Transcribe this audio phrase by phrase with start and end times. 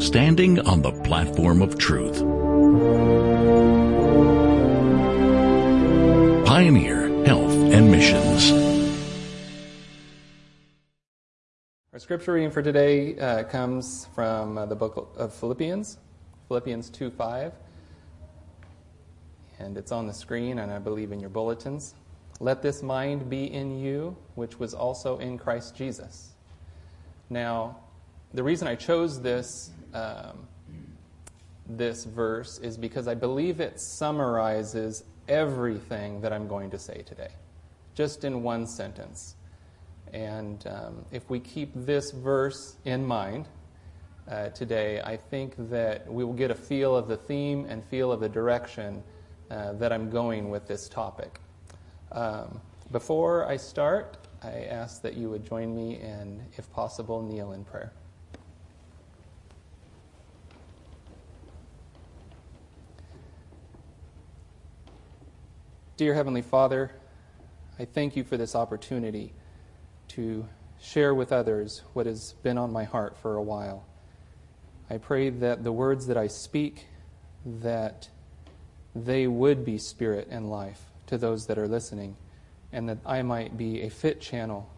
[0.00, 2.18] Standing on the platform of truth.
[6.44, 8.50] Pioneer Health and Missions.
[11.92, 15.98] Our scripture reading for today uh, comes from uh, the book of Philippians,
[16.48, 17.52] Philippians 2 5.
[19.60, 21.94] And it's on the screen, and I believe in your bulletins.
[22.38, 26.32] Let this mind be in you, which was also in Christ Jesus.
[27.30, 27.78] Now,
[28.34, 30.46] the reason I chose this, um,
[31.66, 37.30] this verse is because I believe it summarizes everything that I'm going to say today,
[37.94, 39.36] just in one sentence.
[40.12, 43.48] And um, if we keep this verse in mind
[44.30, 48.12] uh, today, I think that we will get a feel of the theme and feel
[48.12, 49.02] of the direction
[49.50, 51.40] uh, that I'm going with this topic.
[52.16, 57.52] Um, before I start, I ask that you would join me and, if possible, kneel
[57.52, 57.92] in prayer.
[65.98, 66.92] Dear Heavenly Father,
[67.78, 69.34] I thank you for this opportunity
[70.08, 70.48] to
[70.80, 73.84] share with others what has been on my heart for a while.
[74.88, 76.86] I pray that the words that I speak,
[77.44, 78.08] that
[78.94, 82.16] they would be spirit and life to those that are listening,
[82.72, 84.68] and that I might be a fit channel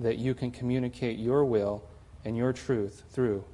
[0.00, 1.82] that you can communicate your will
[2.24, 3.44] and your truth through.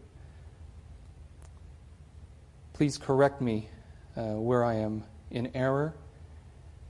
[2.73, 3.69] Please correct me
[4.17, 5.95] uh, where I am in error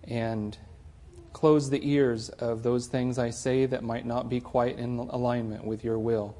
[0.04, 0.56] and
[1.32, 5.64] close the ears of those things I say that might not be quite in alignment
[5.64, 6.34] with your will.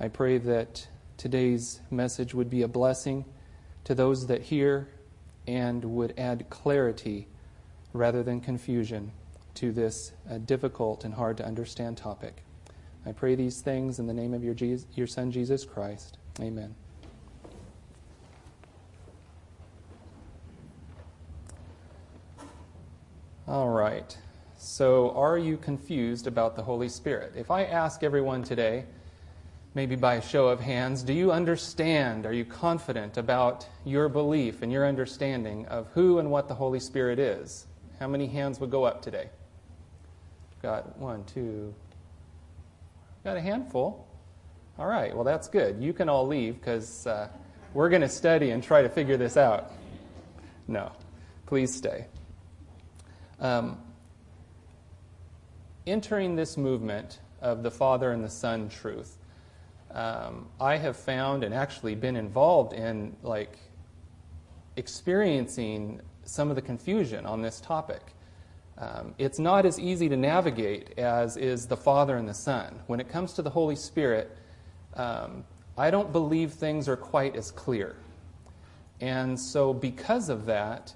[0.00, 3.24] I pray that today's message would be a blessing
[3.84, 4.88] to those that hear
[5.46, 7.28] and would add clarity
[7.94, 9.10] rather than confusion
[9.54, 12.42] to this uh, difficult and hard to understand topic.
[13.06, 16.18] I pray these things in the name of your, Jesus, your Son, Jesus Christ.
[16.40, 16.74] Amen.
[23.46, 24.16] All right.
[24.56, 27.34] So, are you confused about the Holy Spirit?
[27.36, 28.86] If I ask everyone today,
[29.74, 32.26] maybe by a show of hands, do you understand?
[32.26, 36.80] Are you confident about your belief and your understanding of who and what the Holy
[36.80, 37.66] Spirit is?
[38.00, 39.28] How many hands would go up today?
[40.62, 41.74] Got one, two,
[43.22, 44.06] got a handful.
[44.78, 45.80] All right, well, that's good.
[45.80, 47.28] You can all leave because uh,
[47.72, 49.70] we're going to study and try to figure this out.
[50.66, 50.90] No,
[51.46, 52.06] please stay.
[53.38, 53.78] Um,
[55.86, 59.18] entering this movement of the Father and the Son truth,
[59.92, 63.58] um, I have found and actually been involved in like
[64.76, 68.02] experiencing some of the confusion on this topic.
[68.76, 72.80] Um, it's not as easy to navigate as is the Father and the Son.
[72.86, 74.36] When it comes to the Holy Spirit,
[74.94, 75.44] um,
[75.78, 77.96] I don't believe things are quite as clear.
[79.00, 80.94] And so, because of that,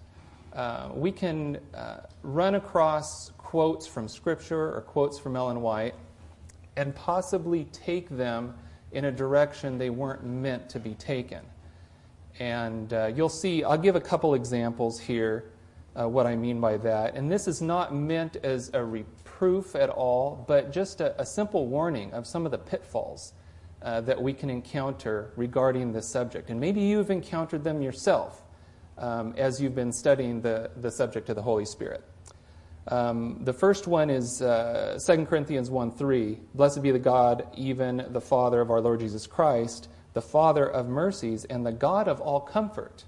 [0.53, 5.95] uh, we can uh, run across quotes from Scripture or quotes from Ellen White
[6.77, 8.55] and possibly take them
[8.93, 11.41] in a direction they weren't meant to be taken.
[12.39, 15.51] And uh, you'll see, I'll give a couple examples here
[15.99, 17.15] uh, what I mean by that.
[17.15, 21.67] And this is not meant as a reproof at all, but just a, a simple
[21.67, 23.33] warning of some of the pitfalls
[23.83, 26.51] uh, that we can encounter regarding this subject.
[26.51, 28.43] And maybe you've encountered them yourself
[28.97, 32.05] um, as you've been studying the, the subject of the Holy Spirit.
[32.89, 36.39] Um, the first one is uh, 2 Corinthians 1 3.
[36.55, 40.89] Blessed be the God, even the Father of our Lord Jesus Christ, the Father of
[40.89, 43.05] mercies, and the God of all comfort.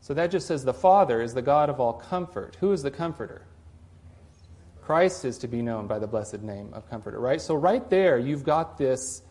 [0.00, 2.56] So that just says the Father is the God of all comfort.
[2.60, 3.42] Who is the comforter?
[4.80, 7.40] Christ is to be known by the blessed name of comforter, right?
[7.40, 9.22] So right there, you've got this,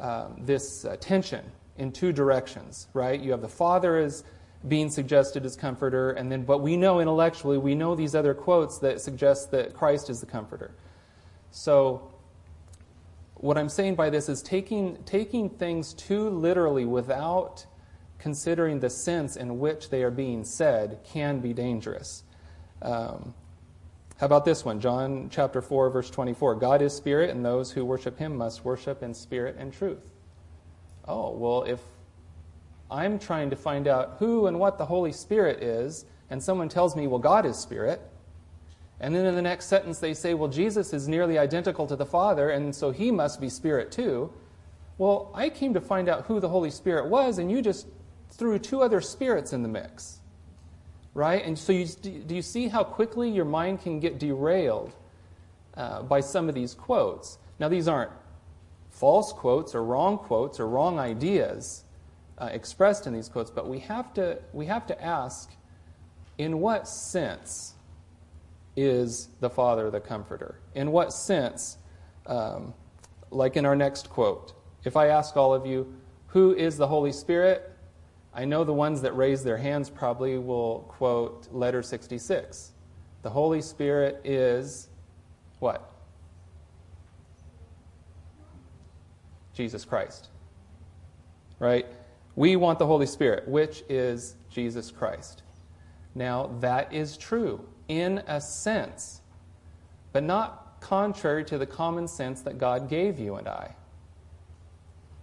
[0.00, 1.44] um, this uh, tension
[1.76, 3.20] in two directions, right?
[3.20, 4.24] You have the Father as
[4.66, 8.78] being suggested as comforter, and then, but we know intellectually, we know these other quotes
[8.78, 10.74] that suggest that Christ is the comforter.
[11.50, 12.13] So,
[13.44, 17.66] what I'm saying by this is taking, taking things too literally without
[18.18, 22.22] considering the sense in which they are being said can be dangerous.
[22.80, 23.34] Um,
[24.16, 24.80] how about this one?
[24.80, 26.54] John chapter 4, verse 24.
[26.54, 30.10] God is spirit, and those who worship him must worship in spirit and truth.
[31.06, 31.80] Oh, well, if
[32.90, 36.96] I'm trying to find out who and what the Holy Spirit is, and someone tells
[36.96, 38.00] me, well, God is Spirit.
[39.04, 42.06] And then in the next sentence, they say, well, Jesus is nearly identical to the
[42.06, 44.32] Father, and so he must be Spirit too.
[44.96, 47.86] Well, I came to find out who the Holy Spirit was, and you just
[48.30, 50.20] threw two other spirits in the mix.
[51.12, 51.44] Right?
[51.44, 54.96] And so, you, do you see how quickly your mind can get derailed
[55.76, 57.36] uh, by some of these quotes.
[57.58, 58.10] Now, these aren't
[58.88, 61.84] false quotes or wrong quotes or wrong ideas
[62.38, 65.52] uh, expressed in these quotes, but we have to, we have to ask
[66.38, 67.73] in what sense
[68.76, 70.60] is the Father the Comforter?
[70.74, 71.78] In what sense,
[72.26, 72.74] um,
[73.30, 74.52] like in our next quote,
[74.84, 75.94] if I ask all of you,
[76.28, 77.70] who is the Holy Spirit?
[78.34, 82.72] I know the ones that raise their hands probably will quote letter 66.
[83.22, 84.88] The Holy Spirit is
[85.60, 85.92] what?
[89.54, 90.28] Jesus Christ.
[91.60, 91.86] Right?
[92.34, 95.42] We want the Holy Spirit, which is Jesus Christ.
[96.16, 99.20] Now, that is true in a sense,
[100.12, 103.74] but not contrary to the common sense that God gave you and I.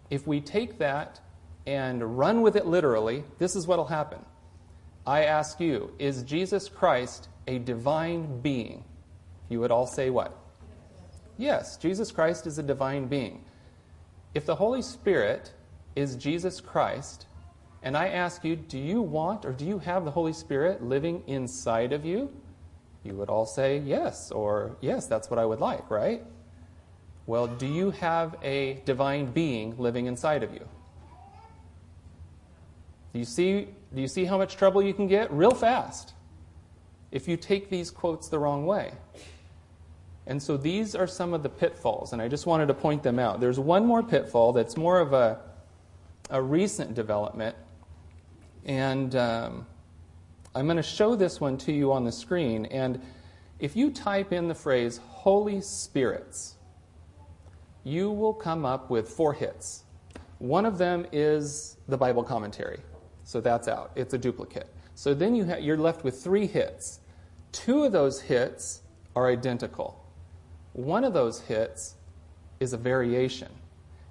[0.09, 1.19] If we take that
[1.65, 4.19] and run with it literally, this is what will happen.
[5.05, 8.83] I ask you, is Jesus Christ a divine being?
[9.49, 10.37] You would all say what?
[11.37, 13.43] Yes, Jesus Christ is a divine being.
[14.33, 15.53] If the Holy Spirit
[15.95, 17.25] is Jesus Christ,
[17.83, 21.23] and I ask you, do you want or do you have the Holy Spirit living
[21.27, 22.31] inside of you?
[23.03, 26.23] You would all say yes, or yes, that's what I would like, right?
[27.25, 30.67] Well, do you have a divine being living inside of you?
[33.13, 35.31] Do you see, do you see how much trouble you can get?
[35.31, 36.13] Real fast
[37.11, 38.91] if you take these quotes the wrong way.
[40.27, 43.19] And so these are some of the pitfalls, and I just wanted to point them
[43.19, 43.41] out.
[43.41, 45.39] There's one more pitfall that's more of a,
[46.29, 47.55] a recent development,
[48.65, 49.65] and um,
[50.53, 52.65] I'm going to show this one to you on the screen.
[52.65, 53.01] And
[53.59, 56.55] if you type in the phrase Holy Spirits,
[57.83, 59.83] you will come up with four hits.
[60.39, 62.79] One of them is the Bible commentary,
[63.23, 63.91] so that's out.
[63.95, 64.67] It's a duplicate.
[64.95, 66.99] So then you ha- you're left with three hits.
[67.51, 68.81] Two of those hits
[69.15, 70.03] are identical.
[70.73, 71.95] One of those hits
[72.59, 73.49] is a variation.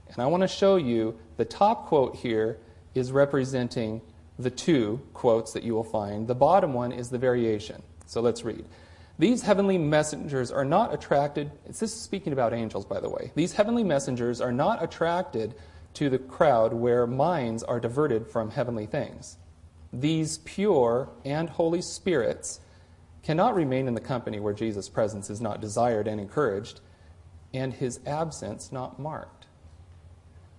[0.09, 2.59] And I want to show you the top quote here
[2.95, 4.01] is representing
[4.43, 6.27] the two quotes that you will find.
[6.27, 7.83] The bottom one is the variation.
[8.07, 8.65] So let's read.
[9.19, 13.33] These heavenly messengers are not attracted, this is speaking about angels, by the way.
[13.35, 15.55] These heavenly messengers are not attracted
[15.95, 19.37] to the crowd where minds are diverted from heavenly things.
[19.93, 22.61] These pure and holy spirits
[23.23, 26.81] cannot remain in the company where Jesus' presence is not desired and encouraged,
[27.53, 29.47] and his absence not marked.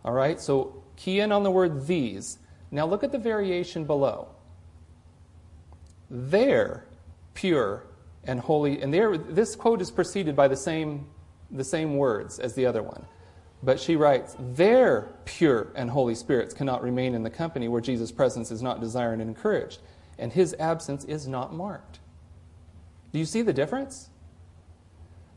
[0.06, 2.38] All right, so key in on the word these.
[2.72, 4.30] Now look at the variation below.
[6.10, 6.86] They're
[7.34, 7.84] pure
[8.24, 11.08] and holy, and this quote is preceded by the same,
[11.50, 13.06] the same words as the other one.
[13.64, 18.12] But she writes, Their pure and holy spirits cannot remain in the company where Jesus'
[18.12, 19.80] presence is not desired and encouraged,
[20.18, 22.00] and his absence is not marked.
[23.12, 24.10] Do you see the difference?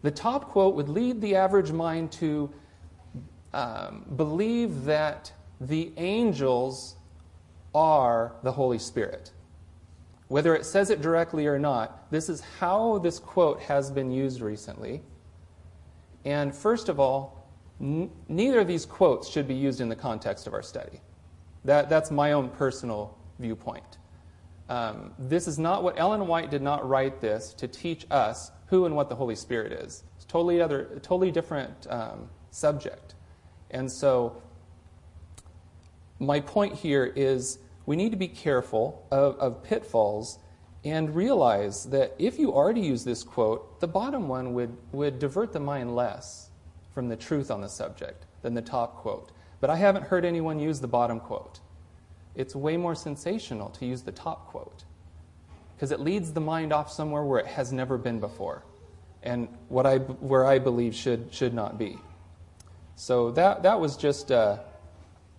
[0.03, 2.51] The top quote would lead the average mind to
[3.53, 6.97] um, believe that the angels
[7.75, 9.33] are the Holy Spirit.
[10.29, 14.41] Whether it says it directly or not, this is how this quote has been used
[14.41, 15.03] recently.
[16.25, 17.47] And first of all,
[17.81, 21.01] n- neither of these quotes should be used in the context of our study.
[21.65, 23.99] That, that's my own personal viewpoint.
[24.69, 28.87] Um, this is not what Ellen White did not write this to teach us who
[28.87, 30.05] and what the Holy Spirit is.
[30.17, 33.15] It's totally other, totally different um, subject.
[33.71, 34.41] And so,
[36.19, 40.39] my point here is we need to be careful of, of pitfalls
[40.85, 45.19] and realize that if you are to use this quote, the bottom one would, would
[45.19, 46.51] divert the mind less
[46.93, 49.31] from the truth on the subject than the top quote.
[49.61, 51.61] But I haven't heard anyone use the bottom quote
[52.35, 54.85] it's way more sensational to use the top quote
[55.77, 58.65] because it leads the mind off somewhere where it has never been before
[59.23, 61.99] and what I, where I believe should, should not be.
[62.97, 64.61] So that, that was just a,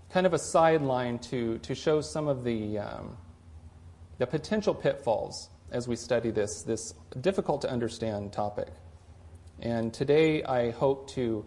[0.09, 3.17] kind of a sideline to, to show some of the, um,
[4.17, 8.69] the potential pitfalls as we study this, this difficult to understand topic.
[9.59, 11.45] And today I hope to,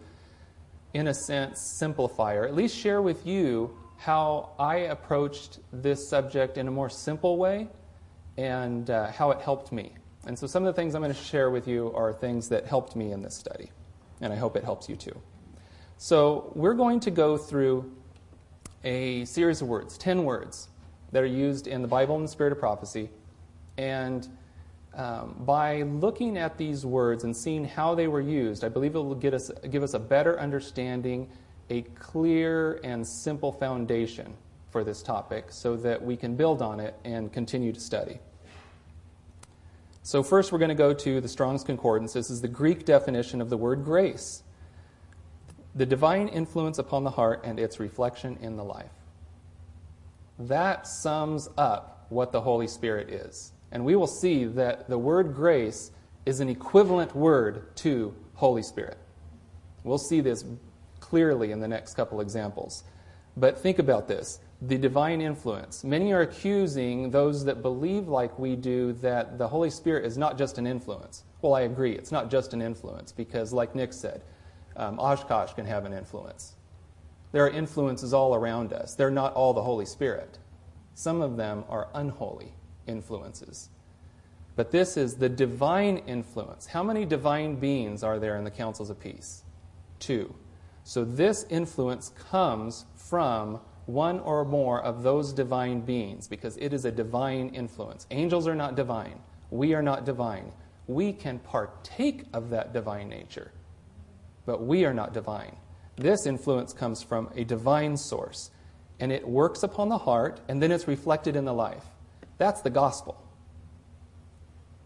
[0.93, 6.57] in a sense, simplify or at least share with you how I approached this subject
[6.57, 7.67] in a more simple way
[8.37, 9.93] and uh, how it helped me.
[10.25, 12.65] And so, some of the things I'm going to share with you are things that
[12.65, 13.71] helped me in this study,
[14.21, 15.21] and I hope it helps you too.
[15.97, 17.91] So, we're going to go through
[18.83, 20.69] a series of words, 10 words,
[21.11, 23.09] that are used in the Bible and the Spirit of Prophecy.
[23.77, 24.27] And
[24.95, 28.99] um, by looking at these words and seeing how they were used, I believe it
[28.99, 31.29] will get us, give us a better understanding
[31.69, 34.33] a clear and simple foundation
[34.71, 38.19] for this topic so that we can build on it and continue to study.
[40.01, 42.13] So, first, we're going to go to the Strong's Concordance.
[42.13, 44.43] This is the Greek definition of the word grace
[45.75, 48.91] the divine influence upon the heart and its reflection in the life.
[50.37, 53.51] That sums up what the Holy Spirit is.
[53.71, 55.91] And we will see that the word grace
[56.25, 58.97] is an equivalent word to Holy Spirit.
[59.83, 60.43] We'll see this
[60.99, 62.83] clearly in the next couple examples.
[63.37, 65.85] But think about this the divine influence.
[65.85, 70.37] Many are accusing those that believe like we do that the Holy Spirit is not
[70.37, 71.23] just an influence.
[71.41, 74.21] Well, I agree, it's not just an influence because, like Nick said,
[74.79, 76.53] um, Oshkosh can have an influence.
[77.31, 78.95] There are influences all around us.
[78.95, 80.39] They're not all the Holy Spirit.
[80.95, 82.53] Some of them are unholy
[82.87, 83.69] influences.
[84.55, 86.65] But this is the divine influence.
[86.65, 89.43] How many divine beings are there in the councils of peace?
[89.99, 90.33] Two.
[90.83, 96.85] So this influence comes from one or more of those divine beings because it is
[96.85, 98.05] a divine influence.
[98.11, 99.19] Angels are not divine.
[99.51, 100.51] We are not divine.
[100.87, 103.51] We can partake of that divine nature,
[104.49, 105.55] but we are not divine.
[105.95, 108.49] This influence comes from a divine source,
[108.99, 111.85] and it works upon the heart, and then it's reflected in the life.
[112.39, 113.23] That's the gospel.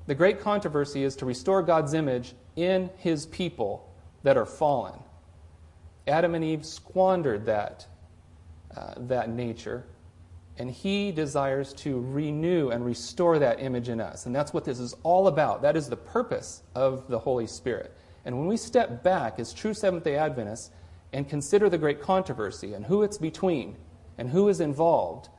[0.05, 3.89] The great controversy is to restore God's image in his people
[4.23, 4.99] that are fallen.
[6.07, 7.87] Adam and Eve squandered that
[8.75, 9.85] uh, that nature.
[10.57, 14.25] And he desires to renew and restore that image in us.
[14.25, 15.61] And that's what this is all about.
[15.61, 17.95] That is the purpose of the Holy Spirit.
[18.25, 20.71] And when we step back as true Seventh day Adventists
[21.11, 23.75] and consider the great controversy and who it's between
[24.17, 25.29] and who is involved,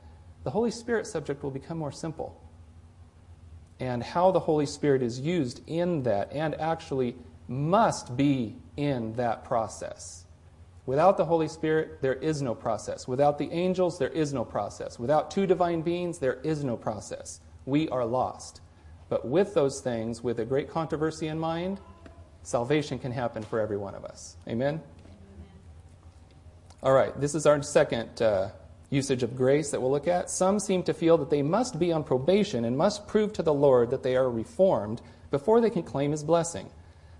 [0.43, 2.41] the Holy Spirit subject will become more simple.
[3.79, 7.15] And how the Holy Spirit is used in that and actually
[7.47, 10.25] must be in that process.
[10.85, 13.07] Without the Holy Spirit, there is no process.
[13.07, 14.99] Without the angels, there is no process.
[14.99, 17.39] Without two divine beings, there is no process.
[17.65, 18.61] We are lost.
[19.09, 21.79] But with those things, with a great controversy in mind,
[22.45, 24.37] salvation can happen for every one of us.
[24.47, 24.81] Amen?
[26.81, 28.49] All right, this is our second uh,
[28.89, 30.29] usage of grace that we'll look at.
[30.29, 33.53] Some seem to feel that they must be on probation and must prove to the
[33.53, 36.69] Lord that they are reformed before they can claim his blessing.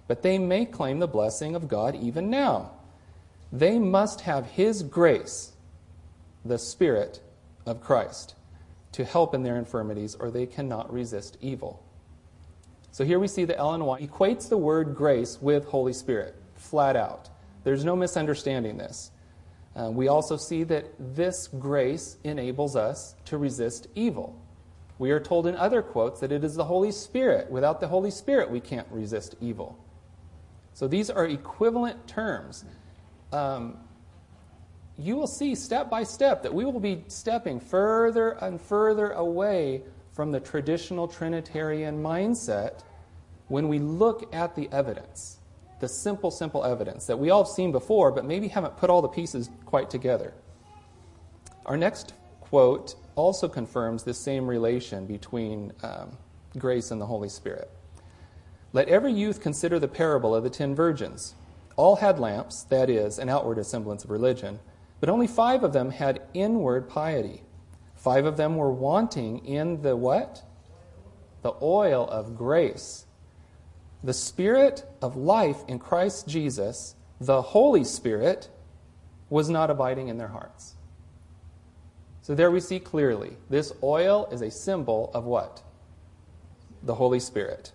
[0.07, 2.71] But they may claim the blessing of God even now.
[3.51, 5.53] They must have His grace,
[6.43, 7.21] the Spirit
[7.65, 8.35] of Christ,
[8.91, 11.84] to help in their infirmities, or they cannot resist evil.
[12.95, 16.95] So here we see that Ellen White equates the word grace with Holy Spirit, flat
[16.95, 17.29] out.
[17.65, 19.11] There's no misunderstanding this.
[19.75, 24.41] Uh, we also see that this grace enables us to resist evil.
[24.97, 27.51] We are told in other quotes that it is the Holy Spirit.
[27.51, 29.77] Without the Holy Spirit, we can't resist evil.
[30.71, 32.63] So these are equivalent terms
[33.33, 33.77] um,
[34.97, 39.81] you will see step by step that we will be stepping further and further away
[40.15, 42.83] from the traditional Trinitarian mindset
[43.49, 45.39] when we look at the evidence,
[45.81, 49.01] the simple, simple evidence that we all have seen before, but maybe haven't put all
[49.01, 50.33] the pieces quite together.
[51.65, 56.17] Our next quote also confirms this same relation between um,
[56.57, 57.69] grace and the Holy Spirit.
[58.71, 61.35] Let every youth consider the parable of the ten virgins.
[61.75, 64.59] All had lamps, that is, an outward semblance of religion,
[65.01, 67.43] but only five of them had inward piety.
[68.05, 70.43] Five of them were wanting in the what?
[71.41, 73.07] The oil of grace.
[74.03, 78.47] The Spirit of life in Christ Jesus, the Holy Spirit,
[79.31, 80.75] was not abiding in their hearts.
[82.21, 85.63] So there we see clearly this oil is a symbol of what?
[86.83, 87.71] The Holy Spirit,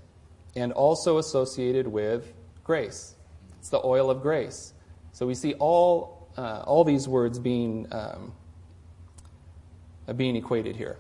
[0.54, 2.32] and also associated with
[2.62, 3.16] grace.
[3.58, 4.75] It's the oil of grace.
[5.10, 8.32] So we see all, uh, all these words being, um,
[10.14, 10.98] being equated here.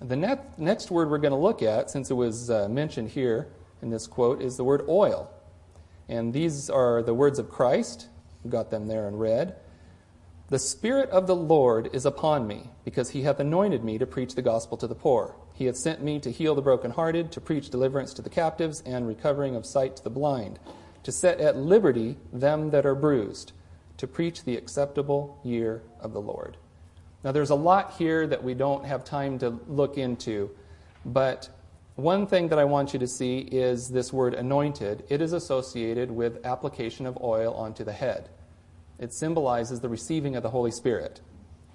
[0.00, 3.48] The net, next word we're going to look at, since it was uh, mentioned here
[3.80, 5.30] in this quote, is the word oil.
[6.08, 8.08] And these are the words of Christ.
[8.42, 9.56] We got them there in red.
[10.48, 14.34] The Spirit of the Lord is upon me, because he hath anointed me to preach
[14.34, 15.36] the gospel to the poor.
[15.54, 19.06] He hath sent me to heal the brokenhearted, to preach deliverance to the captives, and
[19.06, 20.58] recovering of sight to the blind
[21.02, 23.52] to set at liberty them that are bruised,
[23.96, 26.56] to preach the acceptable year of the Lord.
[27.24, 30.50] Now, there's a lot here that we don't have time to look into,
[31.04, 31.48] but
[31.96, 35.04] one thing that I want you to see is this word anointed.
[35.08, 38.30] It is associated with application of oil onto the head.
[38.98, 41.20] It symbolizes the receiving of the Holy Spirit.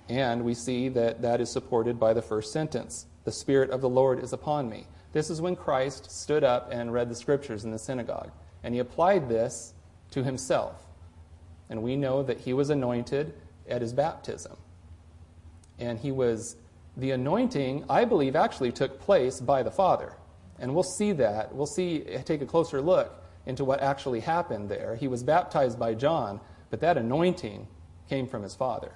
[0.09, 3.89] And we see that that is supported by the first sentence The Spirit of the
[3.89, 4.87] Lord is upon me.
[5.13, 8.31] This is when Christ stood up and read the scriptures in the synagogue.
[8.63, 9.73] And he applied this
[10.11, 10.85] to himself.
[11.69, 13.33] And we know that he was anointed
[13.69, 14.57] at his baptism.
[15.79, 16.55] And he was,
[16.95, 20.13] the anointing, I believe, actually took place by the Father.
[20.59, 21.53] And we'll see that.
[21.53, 24.95] We'll see, take a closer look into what actually happened there.
[24.95, 27.67] He was baptized by John, but that anointing
[28.09, 28.93] came from his father.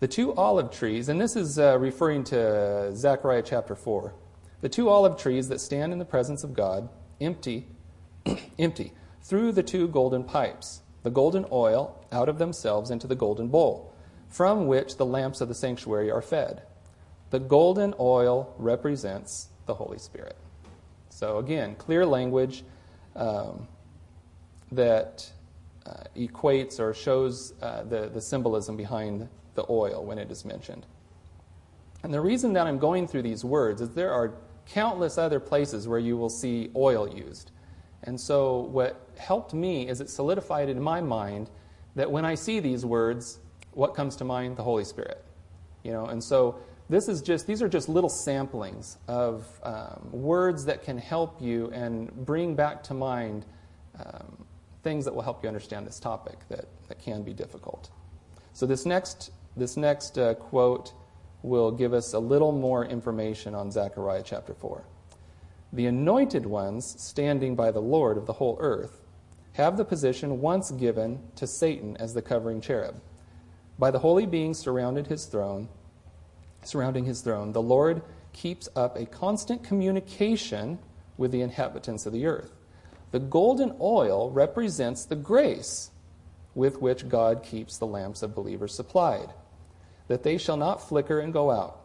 [0.00, 4.14] The two olive trees, and this is uh, referring to Zechariah chapter 4.
[4.60, 6.88] The two olive trees that stand in the presence of God,
[7.20, 7.68] empty,
[8.58, 13.48] empty, through the two golden pipes, the golden oil out of themselves into the golden
[13.48, 13.94] bowl,
[14.28, 16.62] from which the lamps of the sanctuary are fed.
[17.30, 20.36] The golden oil represents the Holy Spirit.
[21.08, 22.64] So, again, clear language
[23.16, 23.68] um,
[24.70, 25.30] that
[25.86, 30.86] uh, equates or shows uh, the, the symbolism behind the oil when it is mentioned.
[32.02, 34.32] And the reason that I'm going through these words is there are
[34.66, 37.51] countless other places where you will see oil used.
[38.04, 41.50] And so, what helped me is it solidified in my mind
[41.94, 43.38] that when I see these words,
[43.72, 44.56] what comes to mind?
[44.56, 45.24] The Holy Spirit.
[45.82, 50.64] You know, and so this is just these are just little samplings of um, words
[50.66, 53.46] that can help you and bring back to mind
[53.98, 54.44] um,
[54.82, 57.90] things that will help you understand this topic that, that can be difficult.
[58.52, 60.92] So this next this next uh, quote
[61.42, 64.84] will give us a little more information on Zechariah chapter 4.
[65.72, 69.00] The anointed ones standing by the Lord of the whole earth
[69.54, 73.00] have the position once given to Satan as the covering cherub.
[73.78, 75.68] By the holy beings surrounded his throne,
[76.62, 78.02] surrounding his throne, the Lord
[78.32, 80.78] keeps up a constant communication
[81.16, 82.52] with the inhabitants of the earth.
[83.10, 85.90] The golden oil represents the grace
[86.54, 89.32] with which God keeps the lamps of believers supplied
[90.08, 91.78] that they shall not flicker and go out.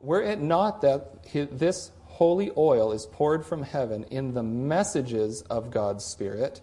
[0.00, 5.70] Were it not that this holy oil is poured from heaven in the messages of
[5.70, 6.62] God's Spirit,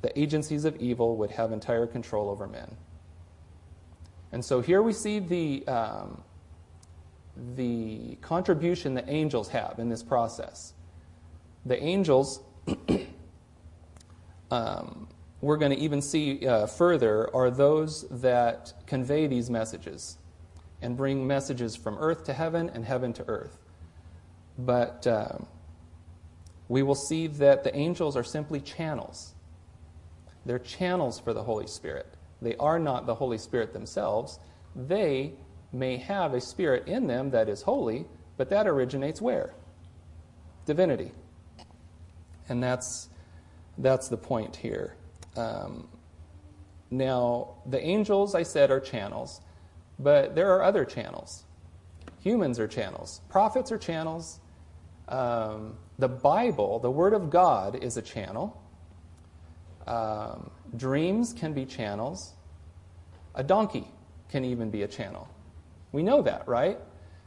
[0.00, 2.74] the agencies of evil would have entire control over men.
[4.32, 6.22] And so here we see the, um,
[7.54, 10.72] the contribution that angels have in this process.
[11.66, 12.40] The angels,
[14.50, 15.06] um,
[15.42, 20.16] we're going to even see uh, further, are those that convey these messages
[20.80, 23.63] and bring messages from earth to heaven and heaven to earth.
[24.58, 25.46] But um,
[26.68, 29.34] we will see that the angels are simply channels.
[30.46, 32.06] They're channels for the Holy Spirit.
[32.40, 34.38] They are not the Holy Spirit themselves.
[34.76, 35.32] They
[35.72, 39.54] may have a spirit in them that is holy, but that originates where?
[40.66, 41.12] Divinity.
[42.48, 43.08] And that's,
[43.78, 44.96] that's the point here.
[45.36, 45.88] Um,
[46.90, 49.40] now, the angels, I said, are channels.
[49.98, 51.44] But there are other channels.
[52.20, 53.20] Humans are channels.
[53.28, 54.40] Prophets are channels.
[55.08, 58.60] Um, the Bible, the Word of God, is a channel.
[59.86, 62.32] Um, dreams can be channels.
[63.34, 63.86] A donkey
[64.28, 65.28] can even be a channel.
[65.92, 66.78] We know that, right?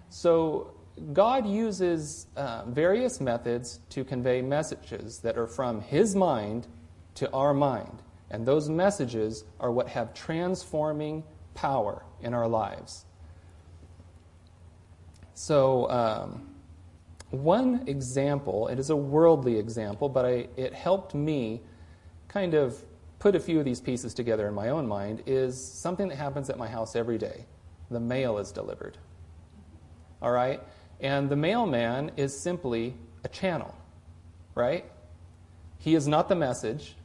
[0.10, 0.74] So
[1.14, 6.68] God uses uh, various methods to convey messages that are from His mind
[7.16, 8.02] to our mind.
[8.30, 13.06] And those messages are what have transforming power in our lives.
[15.34, 16.47] So, um,
[17.30, 21.62] one example, it is a worldly example, but I, it helped me
[22.28, 22.82] kind of
[23.20, 26.50] put a few of these pieces together in my own mind, is something that happens
[26.50, 27.46] at my house every day.
[27.90, 28.98] The mail is delivered.
[30.22, 30.62] All right?
[31.00, 33.76] And the mailman is simply a channel,
[34.56, 34.86] right?
[35.80, 36.96] He is not the message,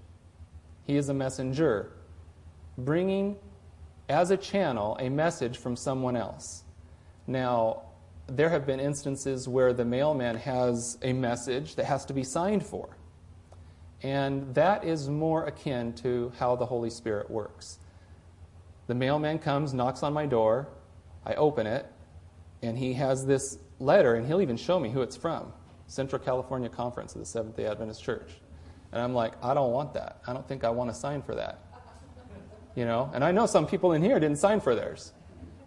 [0.84, 1.92] he is a messenger,
[2.78, 3.36] bringing
[4.08, 6.64] as a channel a message from someone else.
[7.26, 7.82] Now,
[8.36, 12.64] there have been instances where the mailman has a message that has to be signed
[12.64, 12.96] for.
[14.02, 17.78] And that is more akin to how the Holy Spirit works.
[18.86, 20.68] The mailman comes, knocks on my door,
[21.24, 21.86] I open it,
[22.62, 25.52] and he has this letter, and he'll even show me who it's from
[25.86, 28.30] Central California Conference of the Seventh day Adventist Church.
[28.92, 30.20] And I'm like, I don't want that.
[30.26, 31.60] I don't think I want to sign for that.
[32.74, 35.12] You know, and I know some people in here didn't sign for theirs.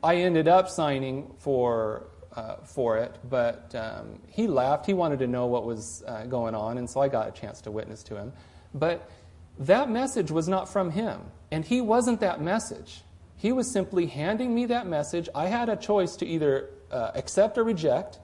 [0.03, 4.85] I ended up signing for uh, for it, but um, he left.
[4.85, 7.61] He wanted to know what was uh, going on, and so I got a chance
[7.61, 8.33] to witness to him.
[8.73, 9.09] But
[9.59, 11.21] that message was not from him,
[11.51, 13.01] and he wasn't that message.
[13.37, 15.29] He was simply handing me that message.
[15.33, 18.19] I had a choice to either uh, accept or reject,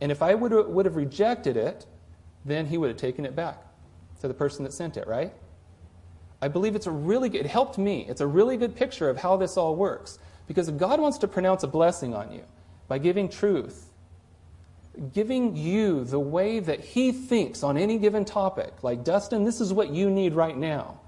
[0.00, 1.86] and if I would would have rejected it,
[2.44, 3.62] then he would have taken it back
[4.20, 5.32] to the person that sent it, right?
[6.42, 8.06] I believe it's a really good, it helped me.
[8.08, 10.18] It's a really good picture of how this all works.
[10.46, 12.42] Because if God wants to pronounce a blessing on you
[12.90, 13.86] by giving truth,
[15.12, 19.72] giving you the way that He thinks on any given topic, like, Dustin, this is
[19.72, 20.98] what you need right now.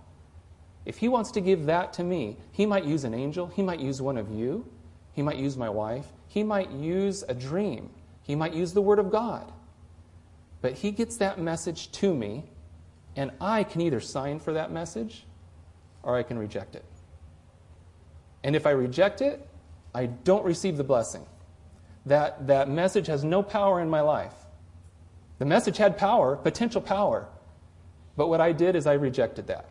[0.87, 3.81] If He wants to give that to me, He might use an angel, He might
[3.81, 4.65] use one of you,
[5.13, 7.91] He might use my wife, He might use a dream.
[8.23, 9.53] He might use the Word of God.
[10.61, 12.45] But He gets that message to me,
[13.17, 15.27] and I can either sign for that message
[16.05, 16.85] or I can reject it.
[18.45, 19.49] And if I reject it,
[19.93, 21.27] I don't receive the blessing.
[22.07, 24.35] That, that message has no power in my life.
[25.39, 27.29] The message had power, potential power,
[28.17, 29.67] but what I did is I rejected that.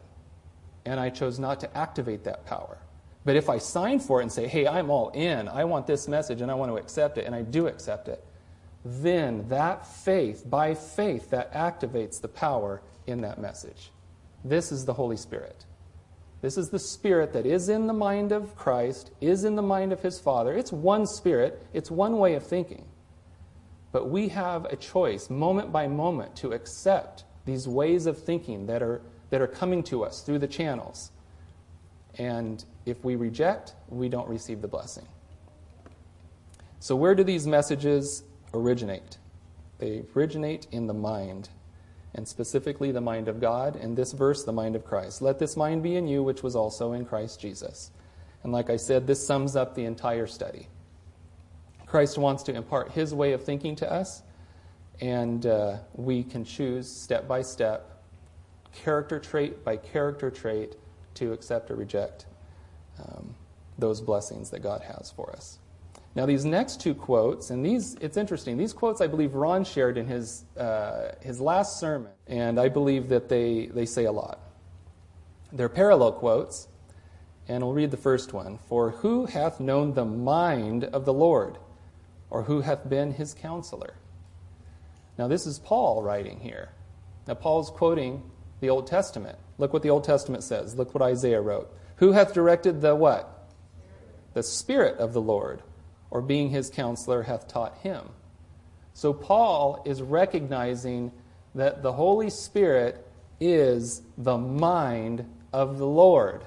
[0.86, 2.78] And I chose not to activate that power.
[3.24, 6.08] But if I sign for it and say, hey, I'm all in, I want this
[6.08, 8.24] message and I want to accept it, and I do accept it,
[8.84, 13.92] then that faith, by faith, that activates the power in that message.
[14.44, 15.66] This is the Holy Spirit.
[16.42, 19.94] This is the Spirit that is in the mind of Christ, is in the mind
[19.94, 20.54] of His Father.
[20.54, 22.86] It's one Spirit, it's one way of thinking.
[23.92, 28.82] But we have a choice, moment by moment, to accept these ways of thinking that
[28.82, 31.12] are, that are coming to us through the channels.
[32.18, 35.08] And if we reject, we don't receive the blessing.
[36.80, 38.24] So, where do these messages
[38.54, 39.18] originate?
[39.78, 41.50] They originate in the mind,
[42.14, 43.76] and specifically the mind of God.
[43.76, 45.22] In this verse, the mind of Christ.
[45.22, 47.92] Let this mind be in you, which was also in Christ Jesus.
[48.44, 50.68] And like I said, this sums up the entire study.
[51.86, 54.24] Christ wants to impart his way of thinking to us,
[55.00, 58.02] and uh, we can choose step by step,
[58.74, 60.76] character trait by character trait,
[61.16, 62.26] to accept or reject
[63.00, 63.36] um,
[63.78, 65.60] those blessings that God has for us.
[66.14, 68.58] Now, these next two quotes, and these, it's interesting.
[68.58, 73.10] These quotes I believe Ron shared in his, uh, his last sermon, and I believe
[73.10, 74.40] that they, they say a lot.
[75.54, 76.68] They're parallel quotes,
[77.48, 78.60] and we'll read the first one.
[78.68, 81.58] For who hath known the mind of the Lord?
[82.32, 83.94] or who hath been his counselor?
[85.20, 86.70] Now, this is Paul writing here.
[87.28, 88.24] Now, Paul's quoting
[88.62, 89.38] the Old Testament.
[89.60, 90.76] Look what the Old Testament says.
[90.76, 91.72] Look what Isaiah wrote.
[91.98, 93.50] Who hath directed the what?
[94.34, 95.62] The Spirit of the Lord,
[96.12, 98.10] or being his counselor, hath taught him.
[98.94, 101.12] So, Paul is recognizing
[101.56, 103.08] that the Holy Spirit
[103.40, 106.44] is the mind of the Lord.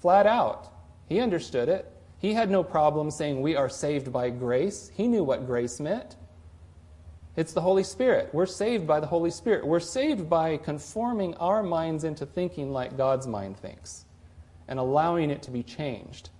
[0.00, 0.72] Flat out.
[1.08, 1.92] He understood it.
[2.18, 4.90] He had no problem saying we are saved by grace.
[4.94, 6.16] He knew what grace meant.
[7.36, 8.30] It's the Holy Spirit.
[8.32, 9.66] We're saved by the Holy Spirit.
[9.66, 14.04] We're saved by conforming our minds into thinking like God's mind thinks
[14.68, 16.30] and allowing it to be changed.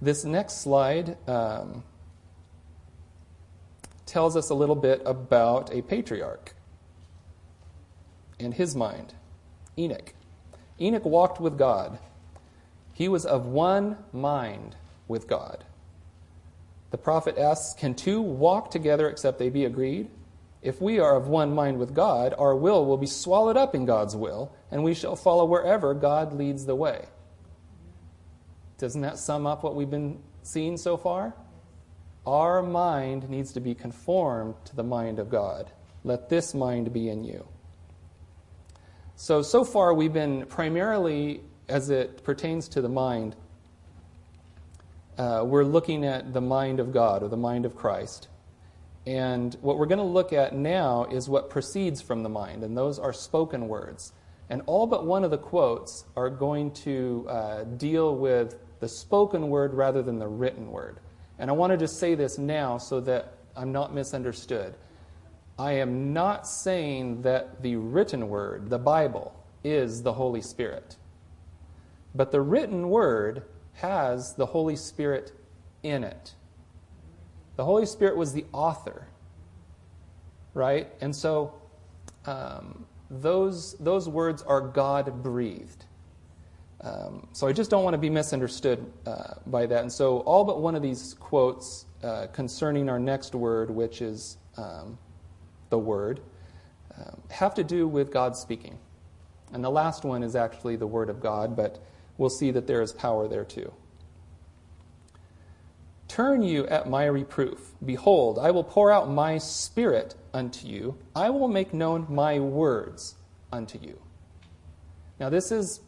[0.00, 1.82] This next slide um,
[4.06, 6.54] tells us a little bit about a patriarch
[8.38, 9.14] and his mind,
[9.76, 10.14] Enoch.
[10.80, 11.98] Enoch walked with God.
[12.92, 14.76] He was of one mind
[15.08, 15.64] with God.
[16.90, 20.08] The prophet asks, Can two walk together except they be agreed?
[20.62, 23.84] If we are of one mind with God, our will will be swallowed up in
[23.84, 27.06] God's will, and we shall follow wherever God leads the way.
[28.78, 31.34] Doesn't that sum up what we've been seeing so far?
[32.26, 35.70] Our mind needs to be conformed to the mind of God.
[36.04, 37.46] Let this mind be in you.
[39.16, 43.34] So, so far we've been primarily as it pertains to the mind,
[45.18, 48.28] uh, we're looking at the mind of God or the mind of Christ.
[49.06, 52.76] And what we're going to look at now is what proceeds from the mind, and
[52.76, 54.12] those are spoken words.
[54.50, 59.48] And all but one of the quotes are going to uh, deal with the spoken
[59.48, 60.98] word rather than the written word.
[61.38, 64.74] And I want to just say this now so that I'm not misunderstood.
[65.58, 70.96] I am not saying that the written word, the Bible, is the Holy Spirit.
[72.14, 73.42] But the written word
[73.74, 75.32] has the Holy Spirit
[75.82, 76.34] in it.
[77.56, 79.08] The Holy Spirit was the author,
[80.54, 80.88] right?
[81.00, 81.54] And so
[82.24, 85.84] um, those, those words are God breathed.
[86.80, 89.82] Um, so I just don't want to be misunderstood uh, by that.
[89.82, 94.38] And so all but one of these quotes uh, concerning our next word, which is
[94.56, 94.98] um,
[95.70, 96.20] the word,
[96.96, 98.78] um, have to do with God speaking.
[99.52, 101.82] And the last one is actually the word of God, but
[102.16, 103.72] we'll see that there is power there too.
[106.06, 107.72] Turn you at my reproof.
[107.84, 110.96] Behold, I will pour out my spirit unto you.
[111.14, 113.14] I will make known my words
[113.52, 113.98] unto you.
[115.20, 115.80] Now, this is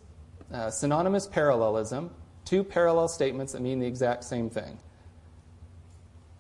[0.53, 2.11] uh, synonymous parallelism,
[2.45, 4.79] two parallel statements that mean the exact same thing.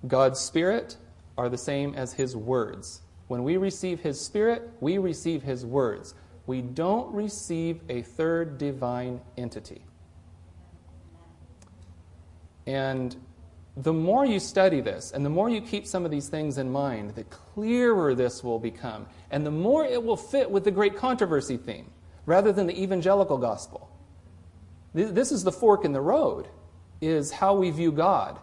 [0.07, 0.97] God's spirit
[1.37, 3.03] are the same as his words.
[3.29, 6.15] When we receive his spirit, we receive his words
[6.47, 9.83] we don't receive a third divine entity.
[12.67, 13.15] And
[13.77, 16.71] the more you study this and the more you keep some of these things in
[16.71, 19.07] mind, the clearer this will become.
[19.31, 21.91] And the more it will fit with the great controversy theme
[22.27, 23.90] rather than the evangelical gospel.
[24.93, 26.49] This is the fork in the road.
[27.01, 28.39] is how we view God.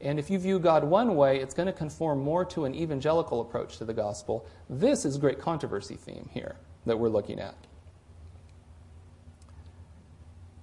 [0.00, 3.40] And if you view God one way, it's going to conform more to an evangelical
[3.40, 4.46] approach to the gospel.
[4.68, 7.54] This is a great controversy theme here that we're looking at.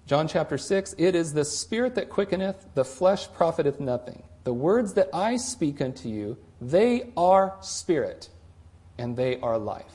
[0.06, 4.22] John chapter 6 It is the Spirit that quickeneth, the flesh profiteth nothing.
[4.44, 8.30] The words that I speak unto you, they are spirit,
[8.98, 9.86] and they are life.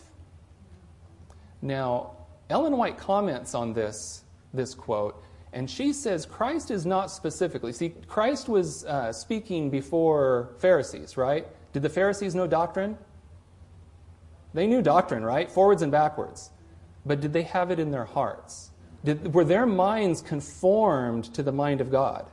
[1.62, 2.12] Now,
[2.49, 4.22] Ellen White comments on this,
[4.55, 5.22] this quote,
[5.57, 7.73] and she says Christ is not specifically.
[7.73, 11.49] See, Christ was uh, speaking before Pharisees, right?
[11.73, 12.99] Did the Pharisees know doctrine?
[14.53, 15.51] They knew doctrine, right?
[15.51, 16.51] Forwards and backwards.
[17.07, 18.71] But did they have it in their hearts?
[19.03, 22.29] Did, were their minds conformed to the mind of God?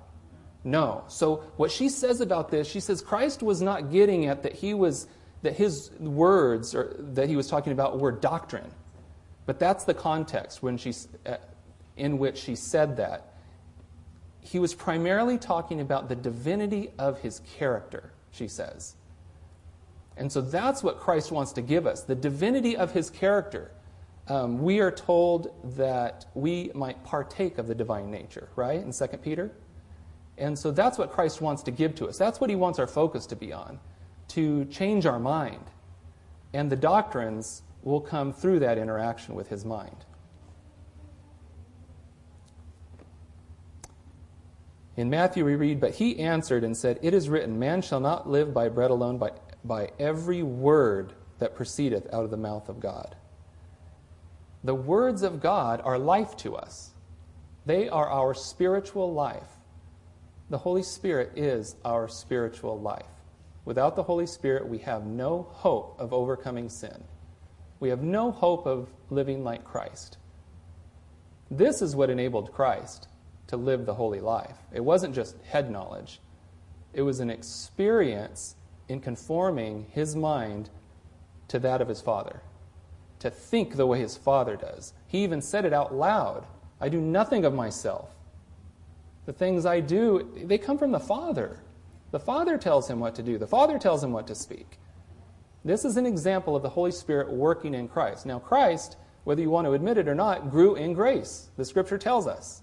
[0.65, 1.05] No.
[1.07, 4.73] So what she says about this, she says Christ was not getting at that he
[4.73, 5.07] was
[5.43, 8.71] that his words or that he was talking about were doctrine.
[9.45, 10.93] But that's the context when she,
[11.25, 11.37] uh,
[11.97, 13.33] in which she said that.
[14.41, 18.95] He was primarily talking about the divinity of his character, she says.
[20.17, 23.71] And so that's what Christ wants to give us the divinity of his character.
[24.27, 29.05] Um, we are told that we might partake of the divine nature, right, in 2
[29.17, 29.51] Peter?
[30.37, 32.17] And so that's what Christ wants to give to us.
[32.17, 33.79] That's what he wants our focus to be on,
[34.29, 35.63] to change our mind.
[36.53, 40.05] And the doctrines will come through that interaction with his mind.
[44.95, 48.29] In Matthew, we read, But he answered and said, It is written, Man shall not
[48.29, 52.79] live by bread alone, but by every word that proceedeth out of the mouth of
[52.79, 53.15] God.
[54.63, 56.91] The words of God are life to us,
[57.65, 59.49] they are our spiritual life.
[60.49, 63.05] The Holy Spirit is our spiritual life.
[63.65, 67.03] Without the Holy Spirit, we have no hope of overcoming sin.
[67.79, 70.17] We have no hope of living like Christ.
[71.49, 73.07] This is what enabled Christ
[73.53, 74.57] to live the holy life.
[74.71, 76.19] It wasn't just head knowledge,
[76.91, 78.55] it was an experience
[78.89, 80.71] in conforming his mind
[81.49, 82.41] to that of his Father,
[83.19, 84.93] to think the way his Father does.
[85.05, 86.47] He even said it out loud
[86.81, 88.09] I do nothing of myself.
[89.27, 91.59] The things I do, they come from the Father.
[92.09, 94.79] The Father tells him what to do, the Father tells him what to speak.
[95.63, 98.25] This is an example of the Holy Spirit working in Christ.
[98.25, 101.49] Now, Christ, whether you want to admit it or not, grew in grace.
[101.55, 102.62] The scripture tells us.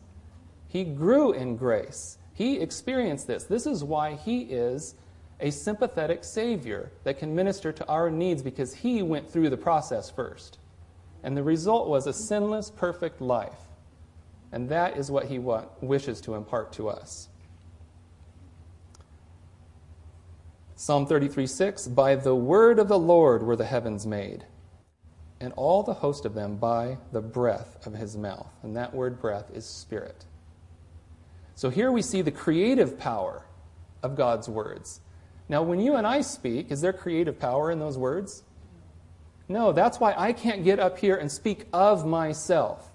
[0.70, 2.16] He grew in grace.
[2.32, 3.42] He experienced this.
[3.42, 4.94] This is why he is
[5.40, 10.10] a sympathetic Savior that can minister to our needs because he went through the process
[10.10, 10.58] first.
[11.24, 13.58] And the result was a sinless, perfect life.
[14.52, 17.28] And that is what he wishes to impart to us.
[20.76, 24.44] Psalm 33 6 By the word of the Lord were the heavens made,
[25.40, 28.52] and all the host of them by the breath of his mouth.
[28.62, 30.26] And that word breath is spirit.
[31.60, 33.44] So here we see the creative power
[34.02, 35.02] of God's words.
[35.46, 38.44] Now, when you and I speak, is there creative power in those words?
[39.46, 42.90] No, that's why I can't get up here and speak of myself.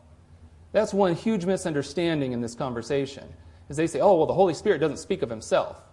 [0.71, 3.31] That's one huge misunderstanding in this conversation.
[3.69, 5.83] Is they say, "Oh, well, the Holy Spirit doesn't speak of himself."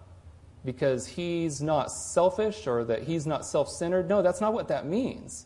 [0.65, 4.09] because he's not selfish or that he's not self centered.
[4.09, 5.45] No, that's not what that means.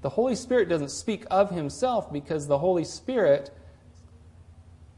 [0.00, 3.50] The Holy Spirit doesn't speak of himself because the Holy Spirit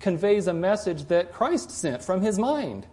[0.01, 2.87] conveys a message that Christ sent from his mind.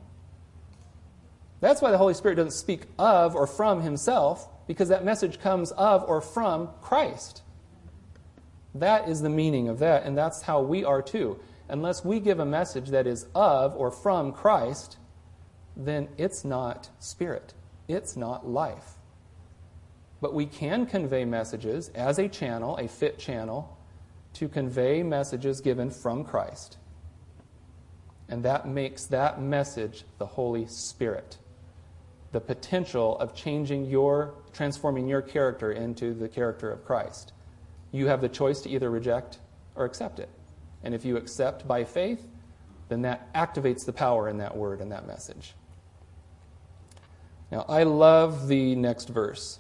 [1.62, 5.72] That's why the Holy Spirit doesn't speak of or from himself, because that message comes
[5.72, 7.42] of or from Christ.
[8.74, 11.40] That is the meaning of that, and that's how we are too.
[11.70, 14.98] Unless we give a message that is of or from Christ,
[15.76, 17.54] then it's not spirit.
[17.88, 18.94] It's not life.
[20.22, 23.78] But we can convey messages as a channel, a fit channel,
[24.34, 26.78] to convey messages given from Christ.
[28.28, 31.38] And that makes that message the Holy Spirit.
[32.32, 37.34] The potential of changing your, transforming your character into the character of Christ.
[37.92, 39.40] You have the choice to either reject
[39.76, 40.30] or accept it.
[40.84, 42.28] And if you accept by faith,
[42.90, 45.54] then that activates the power in that word and that message.
[47.52, 49.60] Now, I love the next verse.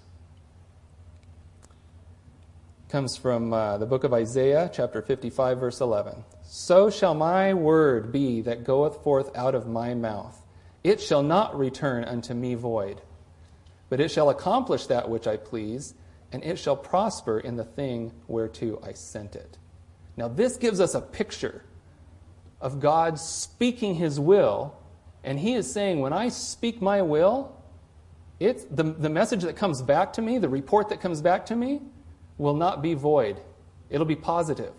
[2.87, 6.23] It comes from uh, the book of Isaiah, chapter 55, verse 11.
[6.47, 10.41] So shall my word be that goeth forth out of my mouth.
[10.83, 13.01] It shall not return unto me void,
[13.89, 15.95] but it shall accomplish that which I please,
[16.31, 19.57] and it shall prosper in the thing whereto I sent it.
[20.17, 21.63] Now, this gives us a picture
[22.61, 24.77] of God speaking his will,
[25.23, 27.59] and he is saying, When I speak my will,
[28.39, 31.55] it's, the, the message that comes back to me, the report that comes back to
[31.55, 31.81] me,
[32.37, 33.41] will not be void.
[33.89, 34.73] It'll be positive.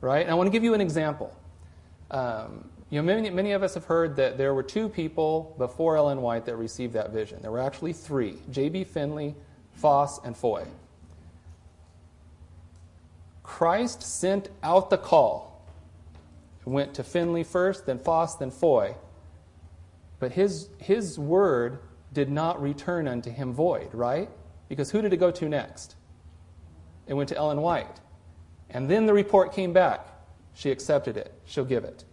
[0.00, 0.22] Right?
[0.22, 1.34] And I want to give you an example.
[2.10, 5.96] Um, You know, many, many of us have heard that there were two people before
[5.96, 7.38] Ellen White that received that vision.
[7.40, 8.84] There were actually three J.B.
[8.84, 9.36] Finley,
[9.74, 10.64] Foss, and Foy.
[13.44, 15.64] Christ sent out the call.
[16.66, 18.96] It went to Finley first, then Foss, then Foy.
[20.18, 21.78] But his, his word
[22.12, 24.28] did not return unto him void, right?
[24.68, 25.94] Because who did it go to next?
[27.06, 28.00] It went to Ellen White.
[28.70, 30.06] And then the report came back.
[30.54, 31.32] She accepted it.
[31.44, 32.04] She'll give it.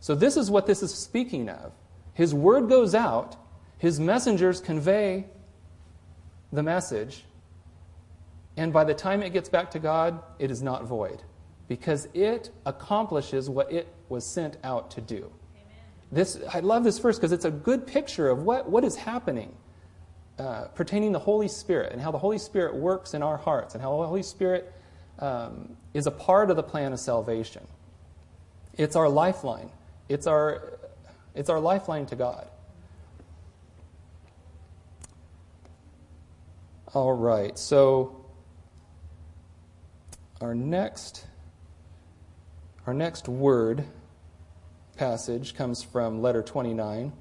[0.00, 1.72] So, this is what this is speaking of.
[2.12, 3.36] His word goes out,
[3.78, 5.26] his messengers convey
[6.52, 7.24] the message,
[8.56, 11.22] and by the time it gets back to God, it is not void
[11.68, 15.32] because it accomplishes what it was sent out to do.
[16.12, 19.56] This, I love this verse because it's a good picture of what, what is happening
[20.38, 23.82] uh, pertaining the Holy Spirit and how the Holy Spirit works in our hearts and
[23.82, 24.72] how the Holy Spirit
[25.18, 27.66] um, is a part of the plan of salvation.
[28.76, 29.70] It's our lifeline.
[30.08, 30.78] It's our,
[31.34, 32.48] it's our lifeline to God.
[36.92, 38.24] All right, so
[40.40, 41.26] our next,
[42.86, 43.84] our next word
[44.96, 47.12] passage comes from letter 29.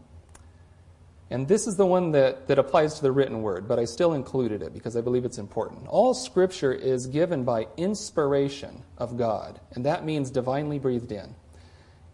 [1.34, 4.13] And this is the one that, that applies to the written word, but I still
[4.13, 5.88] included it because I believe it's important.
[5.88, 11.34] All scripture is given by inspiration of God, and that means divinely breathed in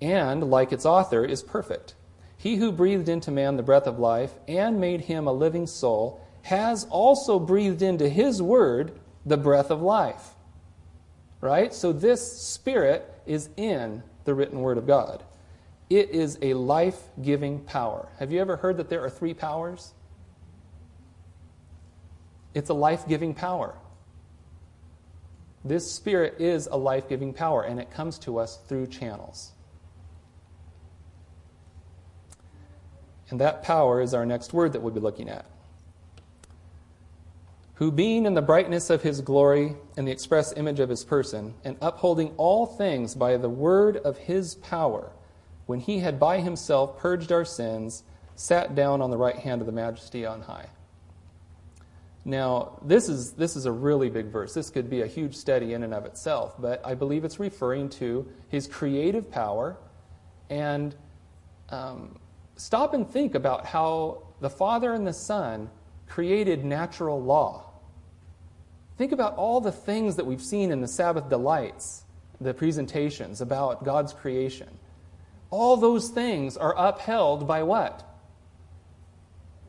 [0.02, 1.96] and, like its author, is perfect.
[2.38, 6.26] He who breathed into man the breath of life and made him a living soul
[6.44, 10.30] has also breathed into his word the breath of life.
[11.42, 11.74] Right?
[11.74, 15.26] So this spirit is in the written word of God.
[15.90, 18.10] It is a life giving power.
[18.20, 19.94] Have you ever heard that there are three powers?
[22.54, 23.76] It's a life giving power.
[25.66, 29.52] This spirit is a life giving power, and it comes to us through channels.
[33.30, 35.46] And that power is our next word that we'll be looking at.
[37.76, 41.54] Who, being in the brightness of his glory and the express image of his person,
[41.64, 45.12] and upholding all things by the word of his power,
[45.70, 48.02] when he had by himself purged our sins,
[48.34, 50.66] sat down on the right hand of the majesty on high.
[52.26, 54.56] Now, this is, this is a really big verse.
[54.56, 57.90] This could be a huge study in and of itself, but I believe it's referring
[57.90, 59.78] to his creative power
[60.50, 60.96] and
[61.70, 62.18] um,
[62.56, 65.70] stop and think about how the Father and the Son
[66.08, 67.70] created natural law.
[68.98, 72.06] Think about all the things that we've seen in the Sabbath delights,
[72.42, 74.68] the presentations about God's creation.
[75.52, 78.06] All those things are upheld by what?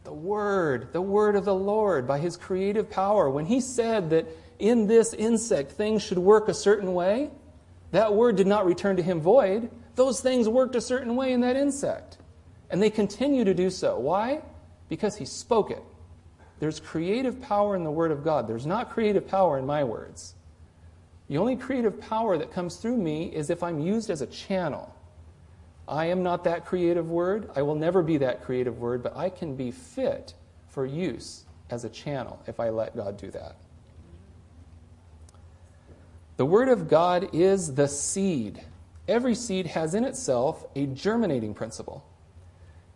[0.05, 3.31] The Word, the Word of the Lord, by His creative power.
[3.31, 4.27] When He said that
[4.59, 7.31] in this insect things should work a certain way,
[7.93, 9.71] that Word did not return to Him void.
[9.97, 12.19] Those things worked a certain way in that insect.
[12.71, 13.99] And they continue to do so.
[13.99, 14.43] Why?
[14.89, 15.83] Because he spoke it.
[16.61, 18.47] There's creative power in the Word of God.
[18.47, 20.35] There's not creative power in my words.
[21.29, 24.95] The only creative power that comes through me is if I'm used as a channel.
[25.91, 27.51] I am not that creative word.
[27.57, 30.35] I will never be that creative word, but I can be fit
[30.69, 33.57] for use as a channel if I let God do that.
[36.37, 38.63] The Word of God is the seed.
[39.09, 42.07] Every seed has in itself a germinating principle.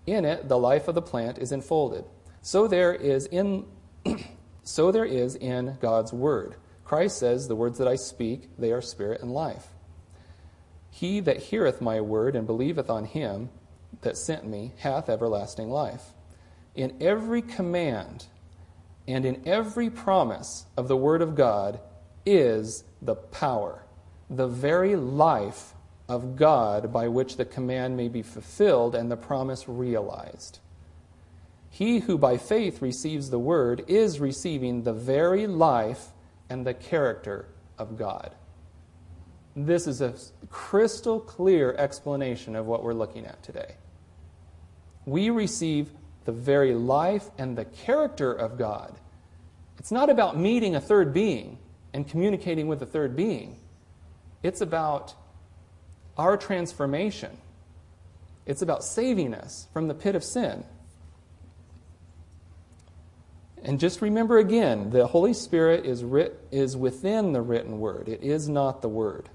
[0.06, 2.04] In it, the life of the plant is enfolded.
[2.42, 3.66] So there is in,
[4.62, 6.54] so there is in God's word.
[6.84, 9.73] Christ says, The words that I speak, they are spirit and life.
[10.94, 13.50] He that heareth my word and believeth on him
[14.02, 16.14] that sent me hath everlasting life.
[16.76, 18.26] In every command
[19.08, 21.80] and in every promise of the word of God
[22.24, 23.84] is the power,
[24.30, 25.74] the very life
[26.08, 30.60] of God by which the command may be fulfilled and the promise realized.
[31.70, 36.10] He who by faith receives the word is receiving the very life
[36.48, 38.36] and the character of God.
[39.56, 40.14] This is a
[40.54, 43.74] crystal clear explanation of what we're looking at today.
[45.04, 45.90] We receive
[46.26, 48.94] the very life and the character of God.
[49.78, 51.58] It's not about meeting a third being
[51.92, 53.56] and communicating with a third being.
[54.44, 55.14] It's about
[56.16, 57.36] our transformation.
[58.46, 60.64] It's about saving us from the pit of sin.
[63.64, 68.08] And just remember again, the Holy Spirit is, writ, is within the written word.
[68.08, 69.30] It is not the word.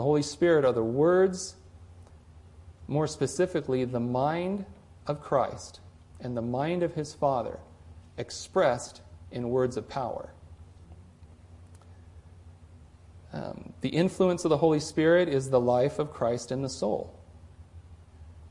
[0.00, 1.56] The Holy Spirit are the words,
[2.88, 4.64] more specifically, the mind
[5.06, 5.80] of Christ
[6.20, 7.58] and the mind of his Father,
[8.16, 10.32] expressed in words of power.
[13.34, 17.14] Um, the influence of the Holy Spirit is the life of Christ in the soul.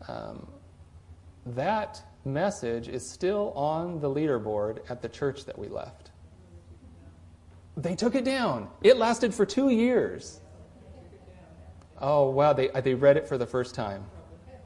[0.08, 0.48] um,
[1.48, 6.12] that message is still on the leaderboard at the church that we left.
[7.76, 8.70] They took it down.
[8.84, 10.42] It lasted for two years.
[12.00, 12.54] Oh, wow.
[12.54, 14.06] They, they read it for the first time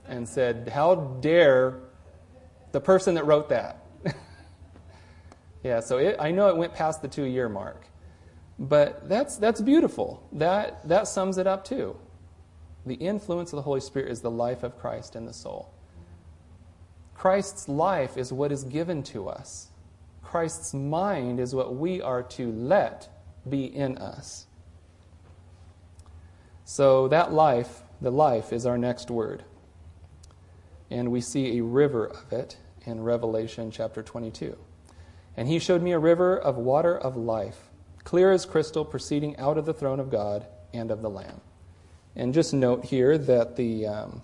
[0.07, 1.79] and said, How dare
[2.71, 3.85] the person that wrote that?
[5.63, 7.87] yeah, so it, I know it went past the two year mark.
[8.59, 10.27] But that's, that's beautiful.
[10.33, 11.97] That, that sums it up too.
[12.85, 15.73] The influence of the Holy Spirit is the life of Christ in the soul.
[17.15, 19.69] Christ's life is what is given to us.
[20.21, 23.09] Christ's mind is what we are to let
[23.47, 24.47] be in us.
[26.73, 29.43] So that life, the life, is our next word.
[30.89, 34.57] And we see a river of it in Revelation chapter 22.
[35.37, 37.69] And he showed me a river of water of life,
[38.03, 41.41] clear as crystal, proceeding out of the throne of God and of the Lamb.
[42.15, 44.23] And just note here that the um,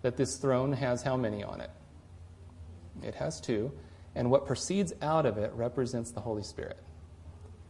[0.00, 1.70] that this throne has how many on it?
[3.02, 3.72] It has two.
[4.14, 6.78] And what proceeds out of it represents the Holy Spirit.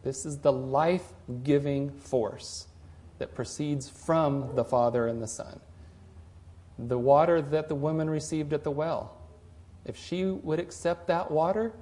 [0.05, 2.69] This is the life giving force
[3.21, 5.61] that proceeds from the Father and the Son.
[6.77, 9.17] The water that the woman received at the well,
[9.85, 11.73] if she would accept that water,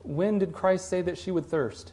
[0.00, 1.92] when did Christ say that she would thirst?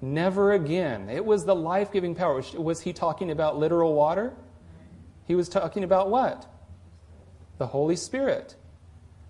[0.00, 1.10] Never again.
[1.10, 2.42] It was the life giving power.
[2.56, 4.32] Was he talking about literal water?
[5.26, 6.46] He was talking about what?
[7.60, 8.56] the Holy Spirit.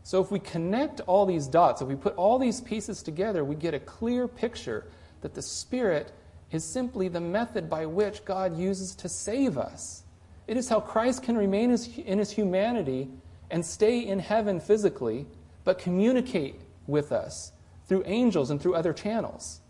[0.05, 3.57] So if we connect all these dots, if we put all these pieces together, we
[3.57, 4.86] get a clear picture
[5.20, 6.12] that the Spirit
[6.51, 10.03] is simply the method by which God uses to save us.
[10.46, 13.09] It is how Christ can remain in his humanity
[13.51, 15.26] and stay in heaven physically,
[15.64, 17.53] but communicate with us
[17.86, 19.61] through angels and through other channels.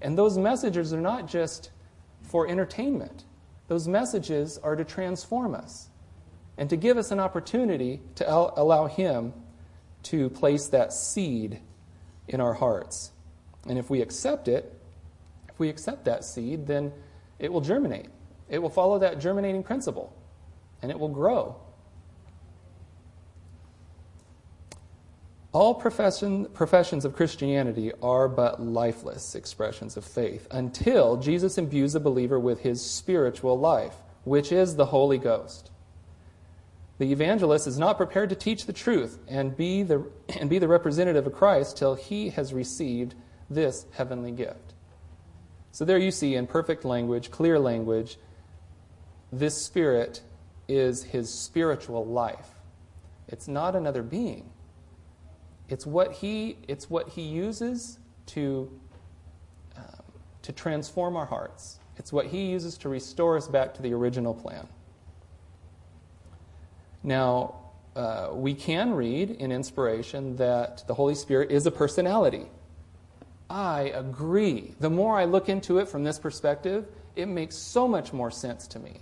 [0.00, 1.70] And those messages are not just
[2.22, 3.24] for entertainment,
[3.68, 5.88] those messages are to transform us
[6.58, 9.32] and to give us an opportunity to allow Him
[10.04, 11.60] to place that seed
[12.28, 13.12] in our hearts.
[13.68, 14.79] And if we accept it,
[15.60, 16.92] we accept that seed, then
[17.38, 18.08] it will germinate.
[18.48, 20.12] It will follow that germinating principle,
[20.82, 21.56] and it will grow.
[25.52, 32.00] All profession, professions of Christianity are but lifeless expressions of faith until Jesus imbues a
[32.00, 35.70] believer with his spiritual life, which is the Holy Ghost.
[36.98, 40.06] The evangelist is not prepared to teach the truth and be the,
[40.38, 43.14] and be the representative of Christ till he has received
[43.48, 44.74] this heavenly gift.
[45.72, 48.18] So, there you see in perfect language, clear language,
[49.32, 50.22] this Spirit
[50.68, 52.48] is his spiritual life.
[53.28, 54.50] It's not another being.
[55.68, 58.70] It's what he, it's what he uses to,
[59.76, 60.02] um,
[60.42, 61.78] to transform our hearts.
[61.96, 64.66] It's what he uses to restore us back to the original plan.
[67.02, 67.56] Now,
[67.94, 72.46] uh, we can read in inspiration that the Holy Spirit is a personality.
[73.50, 74.74] I agree.
[74.78, 76.86] The more I look into it from this perspective,
[77.16, 79.00] it makes so much more sense to me.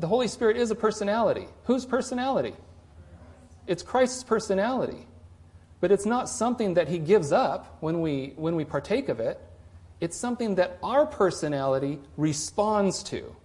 [0.00, 1.46] The Holy Spirit is a personality.
[1.64, 2.54] Whose personality?
[3.66, 5.06] It's Christ's personality.
[5.80, 9.38] But it's not something that he gives up when we, when we partake of it.
[10.00, 13.36] It's something that our personality responds to.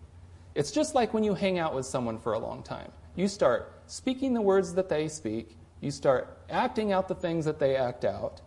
[0.56, 2.92] It's just like when you hang out with someone for a long time.
[3.16, 5.58] You start speaking the words that they speak.
[5.82, 8.42] You start acting out the things that they act out.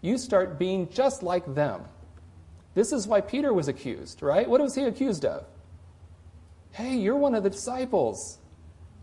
[0.00, 1.82] You start being just like them.
[2.74, 4.48] This is why Peter was accused, right?
[4.48, 5.44] What was he accused of?
[6.72, 8.38] Hey, you're one of the disciples.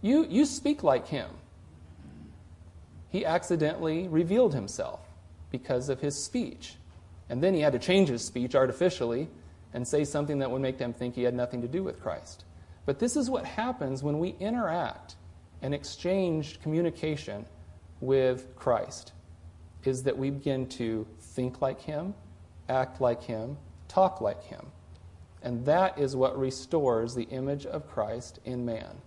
[0.01, 1.29] You, you speak like him.
[3.09, 5.01] He accidentally revealed himself
[5.51, 6.75] because of his speech.
[7.29, 9.27] And then he had to change his speech artificially
[9.73, 12.45] and say something that would make them think he had nothing to do with Christ.
[12.85, 15.15] But this is what happens when we interact
[15.61, 17.45] and exchange communication
[17.99, 19.11] with Christ
[19.88, 22.13] is that we begin to think like him,
[22.67, 23.57] act like him,
[23.88, 24.65] talk like him.
[25.41, 28.97] And that is what restores the image of Christ in man.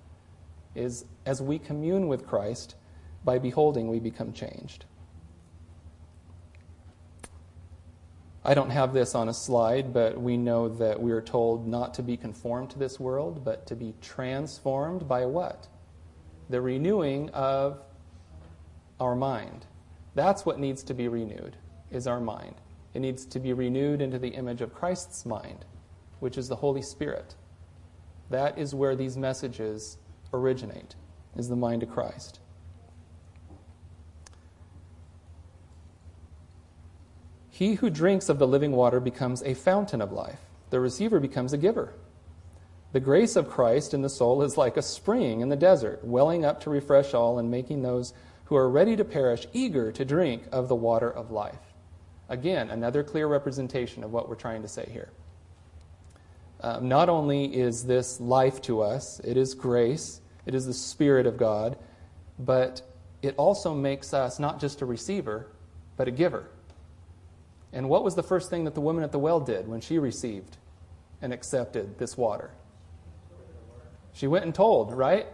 [0.74, 2.76] Is as we commune with Christ,
[3.24, 4.86] by beholding we become changed.
[8.42, 11.92] I don't have this on a slide, but we know that we are told not
[11.94, 15.68] to be conformed to this world, but to be transformed by what?
[16.48, 17.82] The renewing of
[18.98, 19.66] our mind.
[20.14, 21.56] That's what needs to be renewed,
[21.90, 22.56] is our mind.
[22.94, 25.64] It needs to be renewed into the image of Christ's mind,
[26.18, 27.34] which is the Holy Spirit.
[28.30, 29.98] That is where these messages
[30.32, 30.94] originate,
[31.36, 32.40] is the mind of Christ.
[37.48, 40.40] He who drinks of the living water becomes a fountain of life.
[40.70, 41.92] The receiver becomes a giver.
[42.92, 46.44] The grace of Christ in the soul is like a spring in the desert, welling
[46.44, 48.14] up to refresh all and making those
[48.50, 51.60] who are ready to perish eager to drink of the water of life.
[52.28, 55.08] Again, another clear representation of what we're trying to say here.
[56.60, 61.28] Um, not only is this life to us, it is grace, it is the Spirit
[61.28, 61.78] of God,
[62.40, 62.82] but
[63.22, 65.46] it also makes us not just a receiver,
[65.96, 66.50] but a giver.
[67.72, 69.96] And what was the first thing that the woman at the well did when she
[70.00, 70.56] received
[71.22, 72.50] and accepted this water?
[74.12, 75.28] She went and told, right?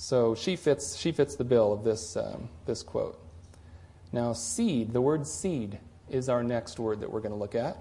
[0.00, 3.18] So she fits, she fits the bill of this, um, this quote.
[4.12, 7.76] Now, seed, the word seed, is our next word that we're going to look at.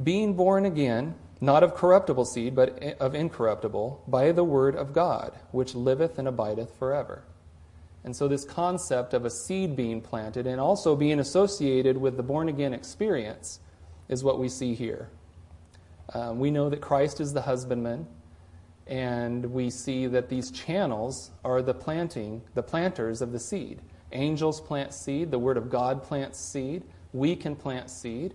[0.00, 5.32] Being born again, not of corruptible seed, but of incorruptible, by the word of God,
[5.50, 7.24] which liveth and abideth forever.
[8.04, 12.22] And so, this concept of a seed being planted and also being associated with the
[12.22, 13.58] born again experience
[14.08, 15.08] is what we see here.
[16.14, 18.06] Um, we know that Christ is the husbandman,
[18.92, 23.80] and we see that these channels are the planting, the planters of the seed.
[24.12, 26.82] Angels plant seed, the Word of God plants seed,
[27.14, 28.34] we can plant seed,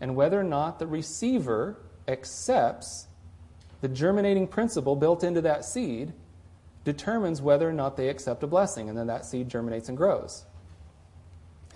[0.00, 1.76] and whether or not the receiver
[2.08, 3.06] accepts
[3.82, 6.12] the germinating principle built into that seed
[6.82, 10.44] determines whether or not they accept a blessing, and then that seed germinates and grows.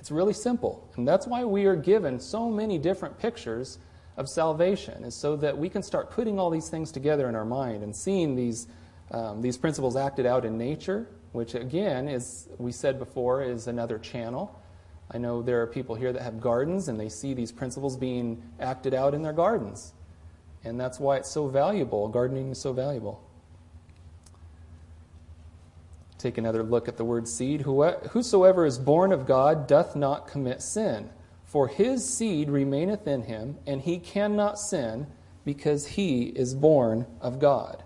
[0.00, 3.78] It's really simple, and that's why we are given so many different pictures
[4.18, 7.44] of salvation, is so that we can start putting all these things together in our
[7.44, 8.66] mind and seeing these,
[9.12, 13.98] um, these principles acted out in nature, which again, as we said before, is another
[13.98, 14.60] channel.
[15.10, 18.42] I know there are people here that have gardens and they see these principles being
[18.60, 19.94] acted out in their gardens.
[20.64, 22.08] And that's why it's so valuable.
[22.08, 23.22] Gardening is so valuable.
[26.18, 27.60] Take another look at the word seed.
[27.62, 31.08] Whosoever is born of God doth not commit sin,
[31.48, 35.06] for his seed remaineth in him, and he cannot sin
[35.46, 37.82] because he is born of God.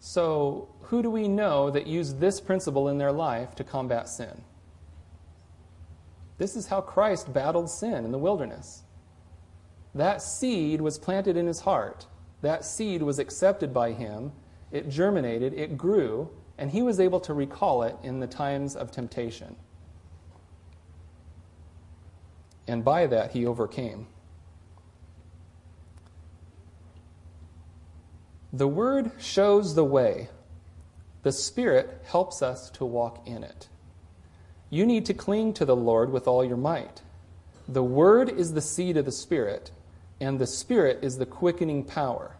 [0.00, 4.42] So, who do we know that use this principle in their life to combat sin?
[6.36, 8.82] This is how Christ battled sin in the wilderness.
[9.94, 12.06] That seed was planted in his heart.
[12.42, 14.32] That seed was accepted by him.
[14.70, 16.28] It germinated, it grew,
[16.58, 19.56] and he was able to recall it in the times of temptation.
[22.66, 24.06] And by that, he overcame.
[28.52, 30.28] The Word shows the way.
[31.24, 33.68] The Spirit helps us to walk in it.
[34.70, 37.02] You need to cling to the Lord with all your might.
[37.66, 39.70] The Word is the seed of the Spirit,
[40.20, 42.36] and the Spirit is the quickening power.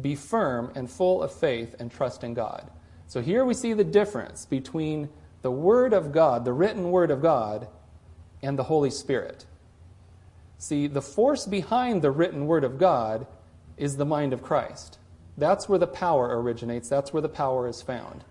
[0.00, 2.70] Be firm and full of faith and trust in God.
[3.06, 5.08] So here we see the difference between
[5.42, 7.68] the Word of God, the written Word of God,
[8.42, 9.46] and the Holy Spirit.
[10.58, 13.26] See, the force behind the written Word of God
[13.76, 14.98] is the mind of Christ.
[15.36, 18.24] That's where the power originates, that's where the power is found.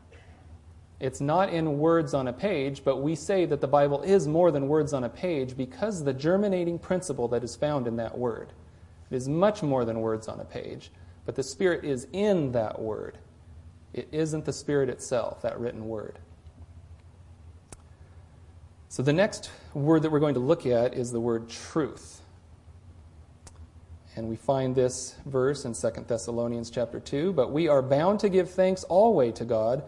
[1.00, 4.52] It's not in words on a page, but we say that the Bible is more
[4.52, 8.52] than words on a page because the germinating principle that is found in that word.
[9.12, 10.92] It is much more than words on a page,
[11.26, 13.20] but the Spirit is in that word.
[13.94, 16.20] It isn't the Spirit itself, that written word.
[18.90, 22.22] So the next word that we're going to look at is the word truth.
[24.16, 27.34] And we find this verse in 2 Thessalonians chapter 2.
[27.34, 29.84] But we are bound to give thanks always to God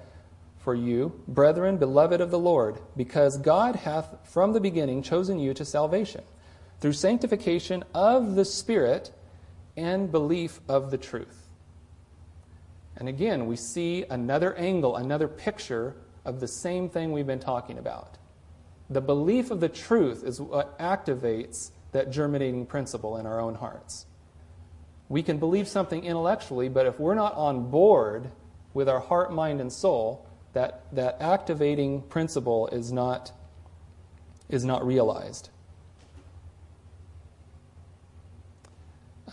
[0.60, 5.54] for you, brethren, beloved of the Lord, because God hath from the beginning chosen you
[5.56, 6.22] to salvation,
[6.80, 9.12] through sanctification of the Spirit
[9.76, 11.48] and belief of the truth.
[12.98, 15.96] And again, we see another angle, another picture
[16.26, 18.19] of the same thing we've been talking about.
[18.90, 24.06] The belief of the truth is what activates that germinating principle in our own hearts.
[25.10, 28.30] We can believe something intellectually, but if we're not on board
[28.74, 33.32] with our heart, mind, and soul, that, that activating principle is not,
[34.50, 35.50] is not realized.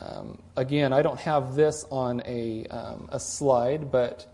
[0.01, 4.27] Um, again, I don't have this on a, um, a slide, but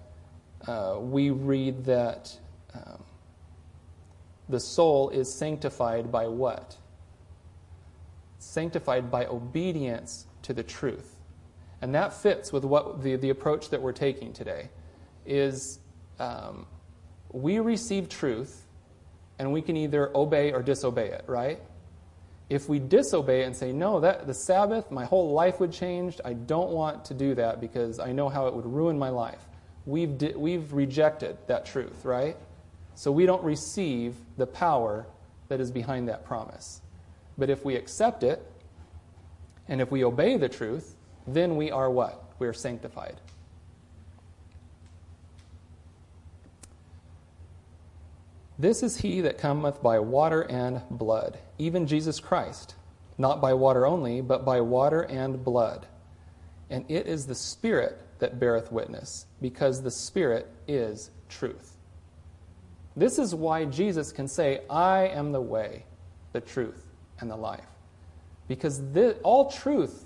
[0.66, 2.36] uh, we read that
[4.48, 6.76] the soul is sanctified by what?
[8.38, 11.16] Sanctified by obedience to the truth.
[11.80, 14.70] And that fits with what the, the approach that we're taking today
[15.26, 15.78] is
[16.18, 16.66] um,
[17.32, 18.66] we receive truth
[19.38, 21.60] and we can either obey or disobey it, right?
[22.48, 26.34] If we disobey and say, no, that the Sabbath, my whole life would change, I
[26.34, 29.42] don't want to do that because I know how it would ruin my life.
[29.86, 32.36] We've, di- we've rejected that truth, right?
[32.94, 35.06] So we don't receive the power
[35.48, 36.80] that is behind that promise.
[37.38, 38.46] But if we accept it,
[39.68, 42.32] and if we obey the truth, then we are what?
[42.38, 43.20] We are sanctified.
[48.58, 52.74] This is he that cometh by water and blood, even Jesus Christ,
[53.18, 55.86] not by water only, but by water and blood.
[56.70, 61.71] And it is the Spirit that beareth witness, because the Spirit is truth.
[62.96, 65.84] This is why Jesus can say, I am the way,
[66.32, 66.86] the truth,
[67.20, 67.64] and the life.
[68.48, 70.04] Because this, all truth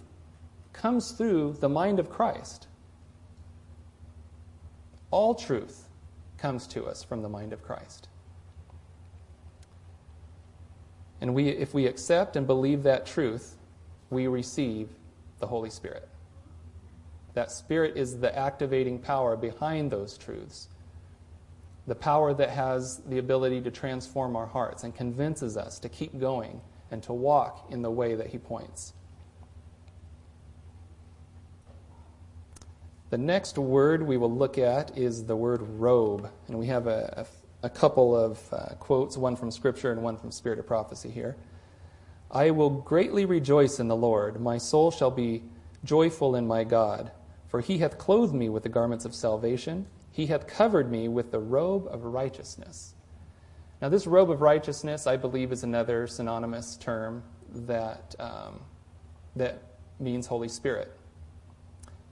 [0.73, 2.69] comes through the mind of Christ.
[5.11, 5.89] All truth
[6.39, 8.09] comes to us from the mind of Christ.
[11.21, 13.57] And we, if we accept and believe that truth,
[14.11, 14.91] we receive
[15.39, 16.09] the Holy Spirit.
[17.35, 20.69] That Spirit is the activating power behind those truths.
[21.87, 26.19] The power that has the ability to transform our hearts and convinces us to keep
[26.19, 26.61] going
[26.91, 28.93] and to walk in the way that He points.
[33.11, 36.29] The next word we will look at is the word robe.
[36.49, 37.27] And we have a, a
[37.67, 41.37] a couple of uh, quotes, one from Scripture and one from Spirit of Prophecy here.
[42.31, 44.41] I will greatly rejoice in the Lord.
[44.41, 45.43] My soul shall be
[45.85, 47.11] joyful in my God,
[47.49, 49.87] for he hath clothed me with the garments of salvation.
[50.17, 52.95] He hath covered me with the robe of righteousness.
[53.83, 58.61] Now, this robe of righteousness, I believe, is another synonymous term that, um,
[59.37, 59.63] that
[60.01, 60.91] means Holy Spirit.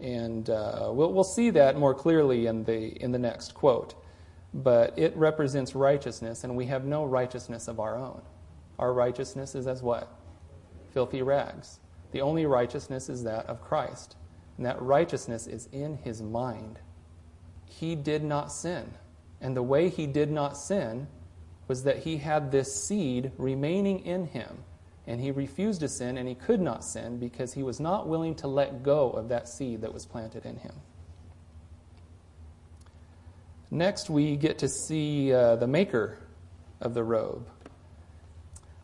[0.00, 3.94] And uh, we'll, we'll see that more clearly in the, in the next quote
[4.54, 8.22] but it represents righteousness, and we have no righteousness of our own.
[8.78, 10.08] Our righteousness is as what?
[10.92, 11.80] Filthy rags.
[12.12, 14.14] The only righteousness is that of Christ,
[14.56, 16.78] and that righteousness is in his mind.
[17.80, 18.94] He did not sin,
[19.40, 21.08] and the way he did not sin
[21.66, 24.64] was that he had this seed remaining in him,
[25.06, 28.34] and he refused to sin, and he could not sin because he was not willing
[28.36, 30.74] to let go of that seed that was planted in him.
[33.70, 36.18] Next, we get to see uh, the maker
[36.80, 37.48] of the robe.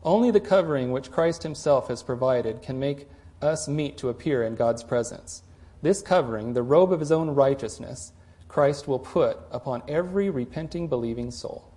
[0.03, 3.09] Only the covering which Christ himself has provided can make
[3.41, 5.43] us meet to appear in God's presence.
[5.83, 8.13] This covering, the robe of his own righteousness,
[8.51, 11.71] Christ will put upon every repenting, believing soul.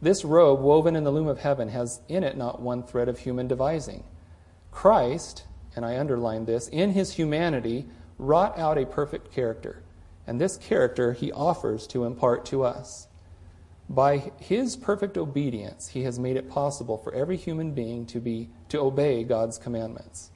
[0.00, 3.18] This robe, woven in the loom of heaven, has in it not one thread of
[3.18, 4.02] human devising.
[4.70, 5.44] Christ,
[5.76, 7.86] and I underline this, in his humanity,
[8.18, 9.82] wrought out a perfect character
[10.26, 13.06] and this character he offers to impart to us.
[13.88, 18.50] By his perfect obedience, he has made it possible for every human being to, be,
[18.70, 20.30] to obey God's commandments.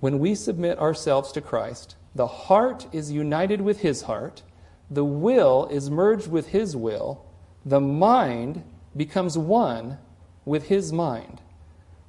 [0.00, 4.42] When we submit ourselves to Christ, the heart is united with his heart,
[4.90, 7.24] the will is merged with his will,
[7.64, 8.62] the mind
[8.96, 9.98] becomes one
[10.44, 11.40] with his mind.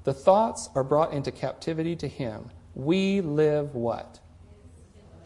[0.03, 2.49] The thoughts are brought into captivity to him.
[2.75, 4.19] We live what?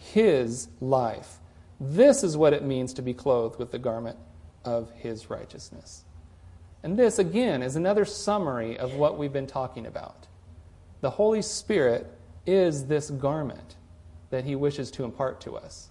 [0.02, 1.40] his life.
[1.80, 4.18] This is what it means to be clothed with the garment
[4.66, 6.04] of his righteousness.
[6.84, 10.28] And this, again, is another summary of what we've been talking about.
[11.02, 12.08] The Holy Spirit
[12.46, 13.76] is this garment
[14.32, 15.90] that he wishes to impart to us.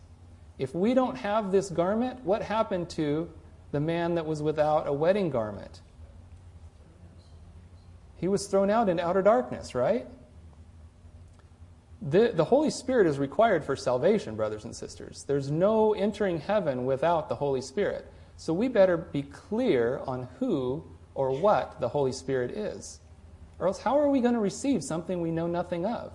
[0.59, 3.31] If we don't have this garment, what happened to
[3.73, 5.81] the man that was without a wedding garment?
[8.17, 10.07] He was thrown out into outer darkness, right?
[12.03, 15.25] The, the Holy Spirit is required for salvation, brothers and sisters.
[15.27, 18.11] There's no entering heaven without the Holy Spirit.
[18.37, 20.85] So we better be clear on who
[21.15, 23.01] or what the Holy Spirit is.
[23.59, 26.13] Or else, how are we going to receive something we know nothing of?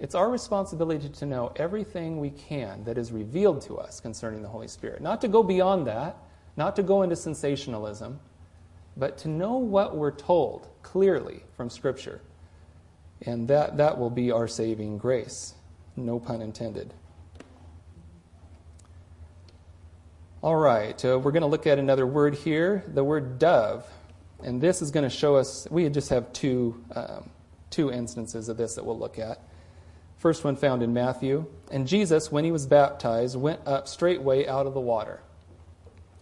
[0.00, 4.48] It's our responsibility to know everything we can that is revealed to us concerning the
[4.48, 5.02] Holy Spirit.
[5.02, 6.16] Not to go beyond that,
[6.56, 8.20] not to go into sensationalism,
[8.96, 12.20] but to know what we're told clearly from Scripture
[13.22, 15.54] and that, that will be our saving grace.
[15.96, 16.94] No pun intended.
[20.40, 23.84] All right, uh, we're going to look at another word here, the word dove.
[24.40, 27.28] And this is going to show us, we just have two, um,
[27.70, 29.42] two instances of this that we'll look at.
[30.18, 31.46] First one found in Matthew.
[31.70, 35.20] And Jesus, when he was baptized, went up straightway out of the water.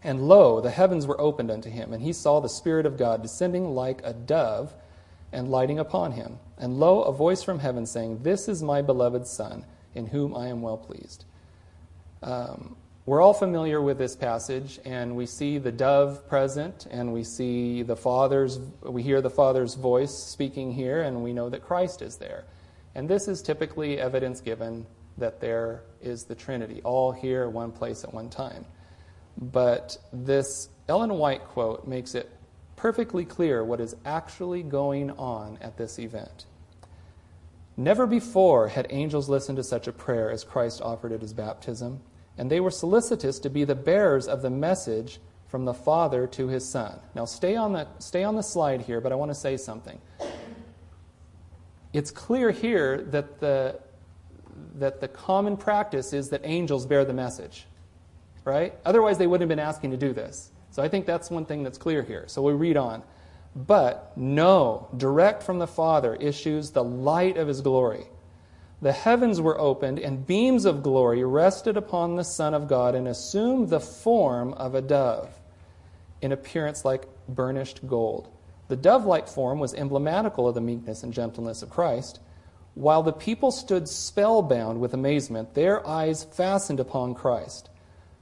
[0.04, 3.22] And lo, the heavens were opened unto him, and he saw the Spirit of God
[3.22, 4.74] descending like a dove
[5.32, 6.38] and lighting upon him.
[6.58, 10.48] And lo, a voice from heaven saying, This is my beloved Son, in whom I
[10.48, 11.24] am well pleased.
[12.22, 12.76] Um,
[13.06, 17.82] we're all familiar with this passage, and we see the dove present, and we see
[17.82, 22.16] the Father's, we hear the Father's voice speaking here, and we know that Christ is
[22.16, 22.44] there.
[22.96, 24.86] And this is typically evidence given
[25.18, 28.64] that there is the Trinity, all here, one place at one time.
[29.36, 32.30] But this Ellen White quote makes it
[32.74, 36.46] perfectly clear what is actually going on at this event.
[37.76, 42.00] Never before had angels listened to such a prayer as Christ offered at his baptism,
[42.38, 46.48] and they were solicitous to be the bearers of the message from the Father to
[46.48, 46.98] his Son.
[47.14, 50.00] Now, stay on the, stay on the slide here, but I want to say something.
[51.96, 53.80] It's clear here that the,
[54.74, 57.64] that the common practice is that angels bear the message,
[58.44, 58.74] right?
[58.84, 60.50] Otherwise, they wouldn't have been asking to do this.
[60.72, 62.24] So I think that's one thing that's clear here.
[62.26, 63.02] So we read on.
[63.54, 68.04] But no, direct from the Father issues the light of his glory.
[68.82, 73.08] The heavens were opened, and beams of glory rested upon the Son of God and
[73.08, 75.30] assumed the form of a dove,
[76.20, 78.28] in appearance like burnished gold.
[78.68, 82.20] The dove like form was emblematical of the meekness and gentleness of Christ.
[82.74, 87.70] While the people stood spellbound with amazement, their eyes fastened upon Christ.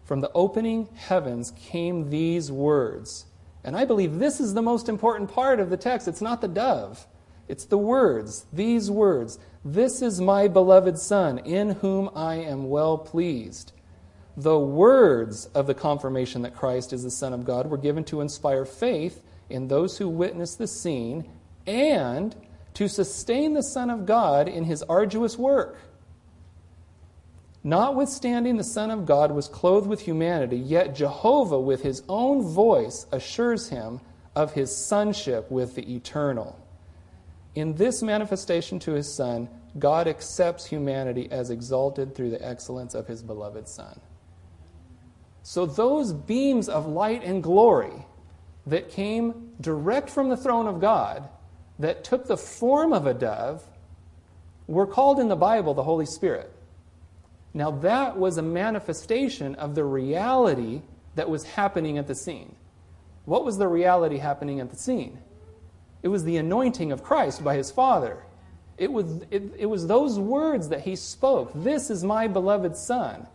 [0.05, 3.27] From the opening heavens came these words.
[3.65, 6.07] And I believe this is the most important part of the text.
[6.07, 7.07] It's not the dove,
[7.49, 9.39] it's the words, these words.
[9.65, 13.73] This is my beloved Son, in whom I am well pleased.
[14.37, 18.21] The words of the confirmation that Christ is the Son of God were given to
[18.21, 21.31] inspire faith in those who witness the scene
[21.67, 22.35] and
[22.75, 25.79] to sustain the Son of God in his arduous work.
[27.63, 33.07] Notwithstanding the Son of God was clothed with humanity, yet Jehovah, with his own voice,
[33.11, 34.01] assures him
[34.37, 36.59] of his sonship with the eternal.
[37.55, 43.07] In this manifestation to his Son, God accepts humanity as exalted through the excellence of
[43.07, 43.99] his beloved Son.
[45.43, 48.07] So, those beams of light and glory
[48.67, 51.29] that came direct from the throne of God,
[51.79, 53.67] that took the form of a dove,
[54.67, 56.51] were called in the Bible the Holy Spirit.
[57.53, 60.83] Now, that was a manifestation of the reality
[61.15, 62.57] that was happening at the scene.
[63.27, 65.19] What was the reality happening at the scene?
[66.03, 68.23] It was the anointing of Christ by his Father.
[68.77, 73.27] It was, it, it was those words that he spoke This is my beloved Son.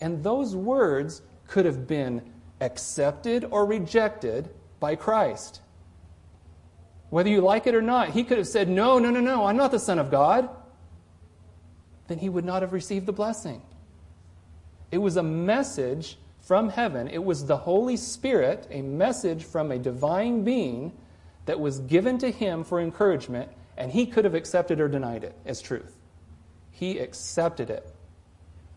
[0.00, 2.22] And those words could have been
[2.60, 4.50] accepted or rejected
[4.80, 5.60] by Christ.
[7.10, 9.56] Whether you like it or not, he could have said, No, no, no, no, I'm
[9.56, 10.48] not the Son of God.
[12.06, 13.62] Then he would not have received the blessing.
[14.90, 17.08] It was a message from heaven.
[17.08, 20.92] It was the Holy Spirit, a message from a divine being
[21.44, 25.34] that was given to him for encouragement, and he could have accepted or denied it
[25.44, 25.96] as truth.
[26.70, 27.94] He accepted it.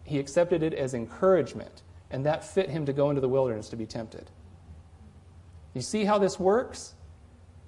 [0.04, 3.76] He accepted it as encouragement, and that fit him to go into the wilderness to
[3.76, 4.30] be tempted.
[5.74, 6.95] You see how this works?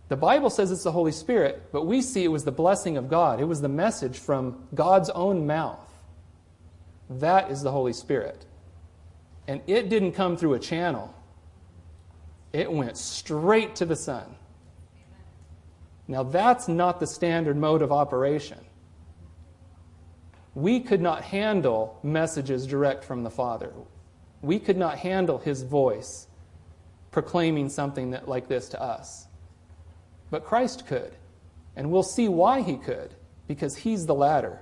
[0.10, 3.10] The Bible says it's the Holy Spirit, but we see it was the blessing of
[3.10, 3.39] God.
[3.39, 5.89] It was the message from God's own mouth.
[7.10, 8.45] That is the Holy Spirit.
[9.47, 11.14] And it didn't come through a channel,
[12.51, 14.36] it went straight to the Son.
[16.08, 18.60] Now, that's not the standard mode of operation.
[20.54, 23.72] We could not handle messages direct from the Father.
[24.41, 26.28] We could not handle His voice
[27.14, 29.28] proclaiming something that, like this to us.
[30.30, 31.14] But Christ could.
[31.76, 33.14] And we'll see why He could,
[33.47, 34.59] because He's the ladder.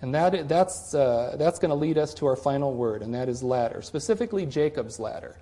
[0.00, 3.28] And that, that's, uh, that's going to lead us to our final word, and that
[3.28, 5.36] is ladder, specifically Jacob's ladder.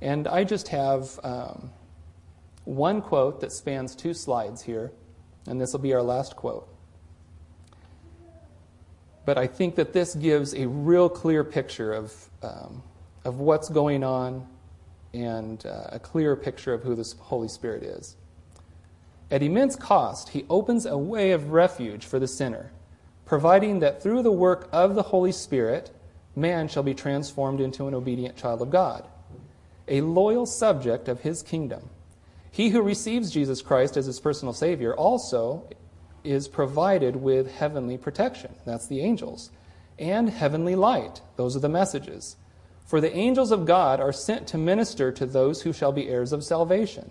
[0.00, 1.70] And I just have um,
[2.64, 4.92] one quote that spans two slides here,
[5.46, 6.68] and this will be our last quote.
[9.24, 12.82] But I think that this gives a real clear picture of, um,
[13.24, 14.46] of what's going on
[15.14, 18.16] and uh, a clearer picture of who the Holy Spirit is.
[19.30, 22.72] At immense cost, he opens a way of refuge for the sinner
[23.24, 25.90] providing that through the work of the Holy Spirit,
[26.36, 29.06] man shall be transformed into an obedient child of God,
[29.88, 31.88] a loyal subject of his kingdom.
[32.50, 35.68] He who receives Jesus Christ as his personal Savior also
[36.22, 38.54] is provided with heavenly protection.
[38.64, 39.50] That's the angels.
[39.98, 41.20] And heavenly light.
[41.36, 42.36] Those are the messages.
[42.84, 46.32] For the angels of God are sent to minister to those who shall be heirs
[46.32, 47.10] of salvation.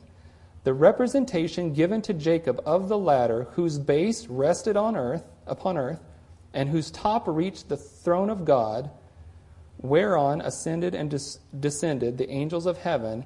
[0.63, 5.99] The representation given to Jacob of the ladder, whose base rested on earth, upon earth,
[6.53, 8.91] and whose top reached the throne of God,
[9.80, 13.26] whereon ascended and des- descended the angels of heaven,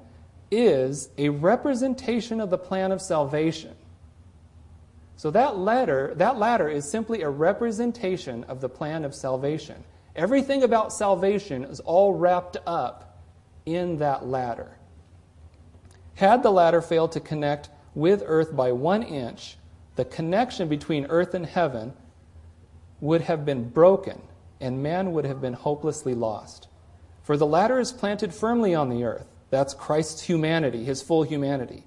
[0.50, 3.74] is a representation of the plan of salvation.
[5.16, 9.84] So that ladder, that ladder is simply a representation of the plan of salvation.
[10.18, 13.22] Everything about salvation is all wrapped up
[13.64, 14.76] in that ladder.
[16.16, 19.58] Had the ladder failed to connect with earth by one inch,
[19.94, 21.92] the connection between earth and heaven
[23.00, 24.20] would have been broken,
[24.60, 26.66] and man would have been hopelessly lost.
[27.22, 31.84] For the ladder is planted firmly on the earth, That's Christ's humanity, his full humanity.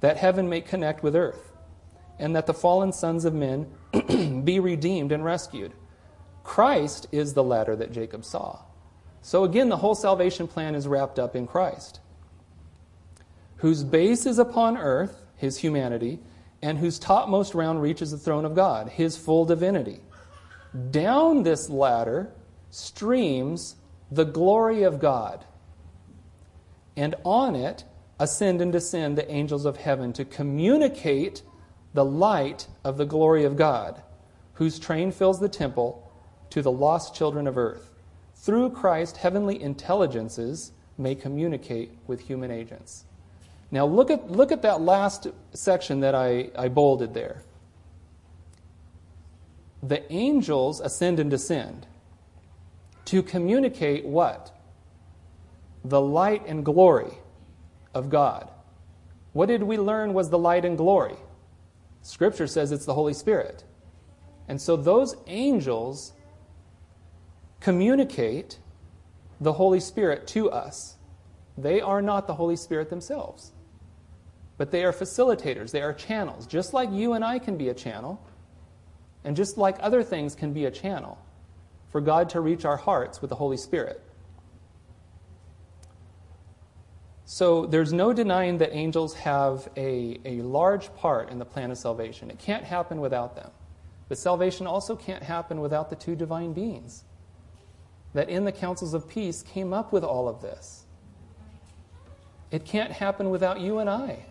[0.00, 1.52] That heaven may connect with earth,
[2.18, 3.70] and that the fallen sons of men
[4.44, 5.72] be redeemed and rescued.
[6.42, 8.60] Christ is the ladder that Jacob saw.
[9.22, 12.00] So again, the whole salvation plan is wrapped up in Christ,
[13.56, 16.18] whose base is upon earth, his humanity,
[16.62, 20.00] and whose topmost round reaches the throne of God, his full divinity.
[20.90, 22.32] Down this ladder
[22.70, 23.76] streams
[24.10, 25.44] the glory of God,
[26.96, 27.84] and on it
[28.18, 31.42] ascend and descend the angels of heaven to communicate
[31.94, 34.02] the light of the glory of God,
[34.54, 36.09] whose train fills the temple
[36.50, 37.90] to the lost children of earth.
[38.34, 43.04] Through Christ, heavenly intelligences may communicate with human agents.
[43.70, 47.42] Now, look at, look at that last section that I, I bolded there.
[49.82, 51.86] The angels ascend and descend
[53.06, 54.54] to communicate what?
[55.84, 57.12] The light and glory
[57.94, 58.50] of God.
[59.32, 61.16] What did we learn was the light and glory?
[62.02, 63.64] Scripture says it's the Holy Spirit.
[64.48, 66.12] And so those angels
[67.60, 68.58] communicate
[69.40, 70.96] the Holy Spirit to us.
[71.56, 73.52] They are not the Holy Spirit themselves,
[74.56, 77.74] but they are facilitators, they are channels, just like you and I can be a
[77.74, 78.20] channel,
[79.24, 81.18] and just like other things can be a channel
[81.88, 84.02] for God to reach our hearts with the Holy Spirit.
[87.24, 91.78] So there's no denying that angels have a, a large part in the plan of
[91.78, 92.30] salvation.
[92.30, 93.50] It can't happen without them.
[94.08, 97.04] But salvation also can't happen without the two divine beings
[98.12, 100.84] that in the councils of peace came up with all of this.
[102.50, 104.26] It can't happen without you and I.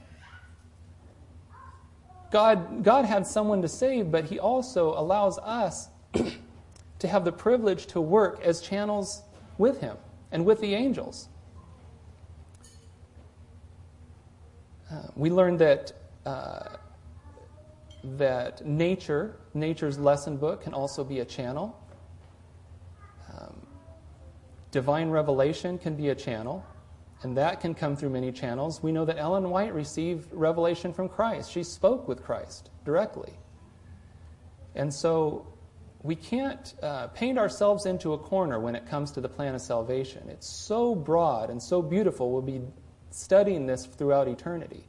[2.32, 5.88] God, God had someone to save, but He also allows us
[7.00, 9.24] to have the privilege to work as channels
[9.58, 9.98] with Him
[10.32, 11.30] and with the angels.
[14.92, 15.94] Uh, we learned that,
[16.26, 16.78] uh,
[18.04, 21.80] that nature, nature's lesson book, can also be a channel.
[24.72, 26.64] Divine revelation can be a channel,
[27.24, 28.84] and that can come through many channels.
[28.84, 31.52] We know that Ellen White received revelation from Christ.
[31.52, 33.34] She spoke with Christ directly.
[34.76, 35.48] And so
[36.04, 39.62] we can't uh, paint ourselves into a corner when it comes to the plan of
[39.62, 40.30] salvation.
[40.30, 42.32] It's so broad and so beautiful.
[42.32, 42.62] We'll be
[43.10, 44.86] studying this throughout eternity.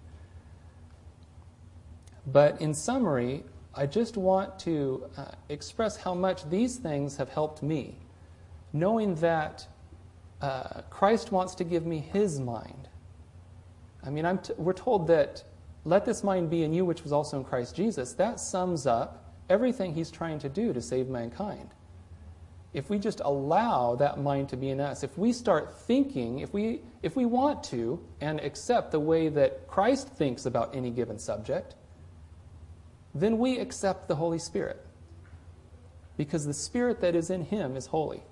[2.26, 7.62] But in summary, I just want to uh, express how much these things have helped
[7.62, 7.96] me
[8.72, 9.66] knowing that
[10.40, 12.88] uh, Christ wants to give me his mind.
[14.04, 15.44] I mean, t- we're told that
[15.84, 18.12] let this mind be in you, which was also in Christ Jesus.
[18.14, 21.70] That sums up everything he's trying to do to save mankind.
[22.72, 26.52] If we just allow that mind to be in us, if we start thinking, if
[26.52, 31.18] we, if we want to, and accept the way that Christ thinks about any given
[31.18, 31.74] subject,
[33.12, 34.84] then we accept the Holy Spirit.
[36.16, 38.22] Because the Spirit that is in him is holy.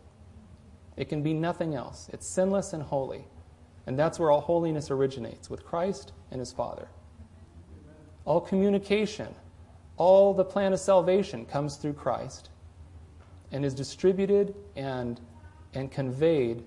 [0.98, 2.10] It can be nothing else.
[2.12, 3.24] It's sinless and holy.
[3.86, 6.88] And that's where all holiness originates with Christ and his Father.
[8.24, 9.32] All communication,
[9.96, 12.50] all the plan of salvation comes through Christ
[13.52, 15.20] and is distributed and,
[15.72, 16.64] and conveyed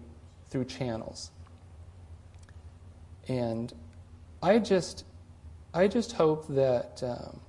[0.49, 1.31] through channels.
[3.27, 3.73] And
[4.41, 5.03] I just,
[5.73, 7.41] I just hope that, um,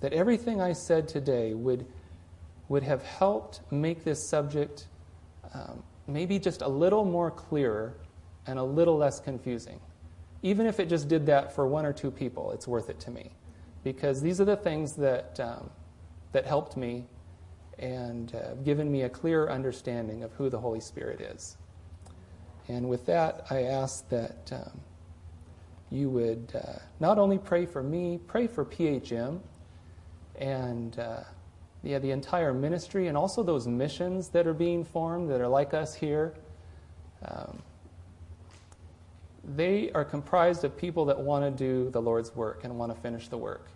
[0.00, 1.84] that everything I said today would,
[2.70, 4.86] would have helped make this subject
[5.52, 5.82] um,
[6.12, 7.94] maybe just a little more clearer
[8.46, 9.80] and a little less confusing.
[10.42, 13.10] Even if it just did that for one or two people, it's worth it to
[13.10, 13.30] me.
[13.84, 15.70] Because these are the things that, um,
[16.32, 17.06] that helped me
[17.78, 21.56] and uh, given me a clearer understanding of who the Holy Spirit is.
[22.68, 24.80] And with that, I ask that um,
[25.90, 29.40] you would uh, not only pray for me, pray for PHM
[30.38, 31.20] and uh,
[31.82, 35.72] yeah, the entire ministry and also those missions that are being formed that are like
[35.72, 36.34] us here.
[37.24, 37.62] Um,
[39.56, 43.00] they are comprised of people that want to do the Lord's work and want to
[43.00, 43.68] finish the work.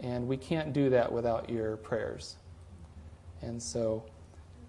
[0.00, 2.36] And we can't do that without your prayers.
[3.42, 4.04] And so,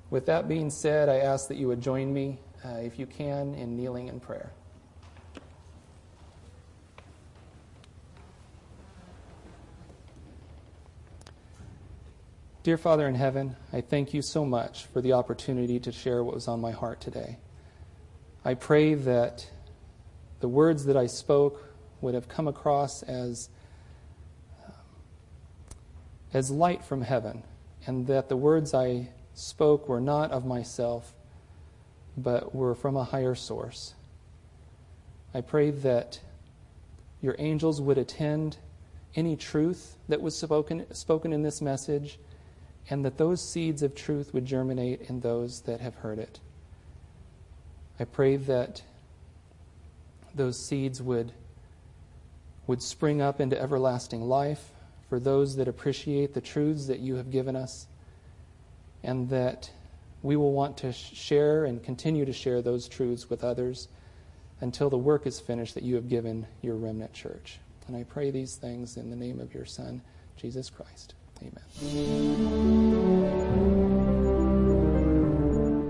[0.09, 3.55] with that being said, I ask that you would join me, uh, if you can,
[3.55, 4.51] in kneeling in prayer.
[12.64, 16.36] Dear Father in heaven, I thank you so much for the opportunity to share what
[16.36, 17.39] was on my heart today.
[18.45, 19.49] I pray that
[20.41, 23.49] the words that I spoke would have come across as,
[24.64, 24.74] um,
[26.36, 27.41] as light from heaven,
[27.88, 31.16] and that the words I spoke were not of myself,
[32.16, 33.95] but were from a higher source.
[35.34, 36.20] I pray that
[37.24, 38.57] your angels would attend
[39.16, 42.20] any truth that was spoken, spoken in this message,
[42.91, 46.41] and that those seeds of truth would germinate in those that have heard it.
[47.97, 48.83] I pray that
[50.35, 51.31] those seeds would,
[52.67, 54.71] would spring up into everlasting life
[55.07, 57.87] for those that appreciate the truths that you have given us,
[59.03, 59.71] and that
[60.21, 63.87] we will want to share and continue to share those truths with others
[64.59, 67.57] until the work is finished that you have given your remnant church.
[67.87, 70.01] And I pray these things in the name of your Son,
[70.35, 71.13] Jesus Christ.
[71.41, 71.57] Amen.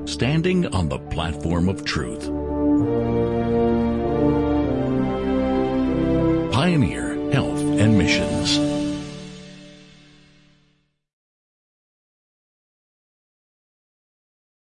[0.07, 2.25] Standing on the platform of truth.
[6.51, 8.70] Pioneer Health and Missions.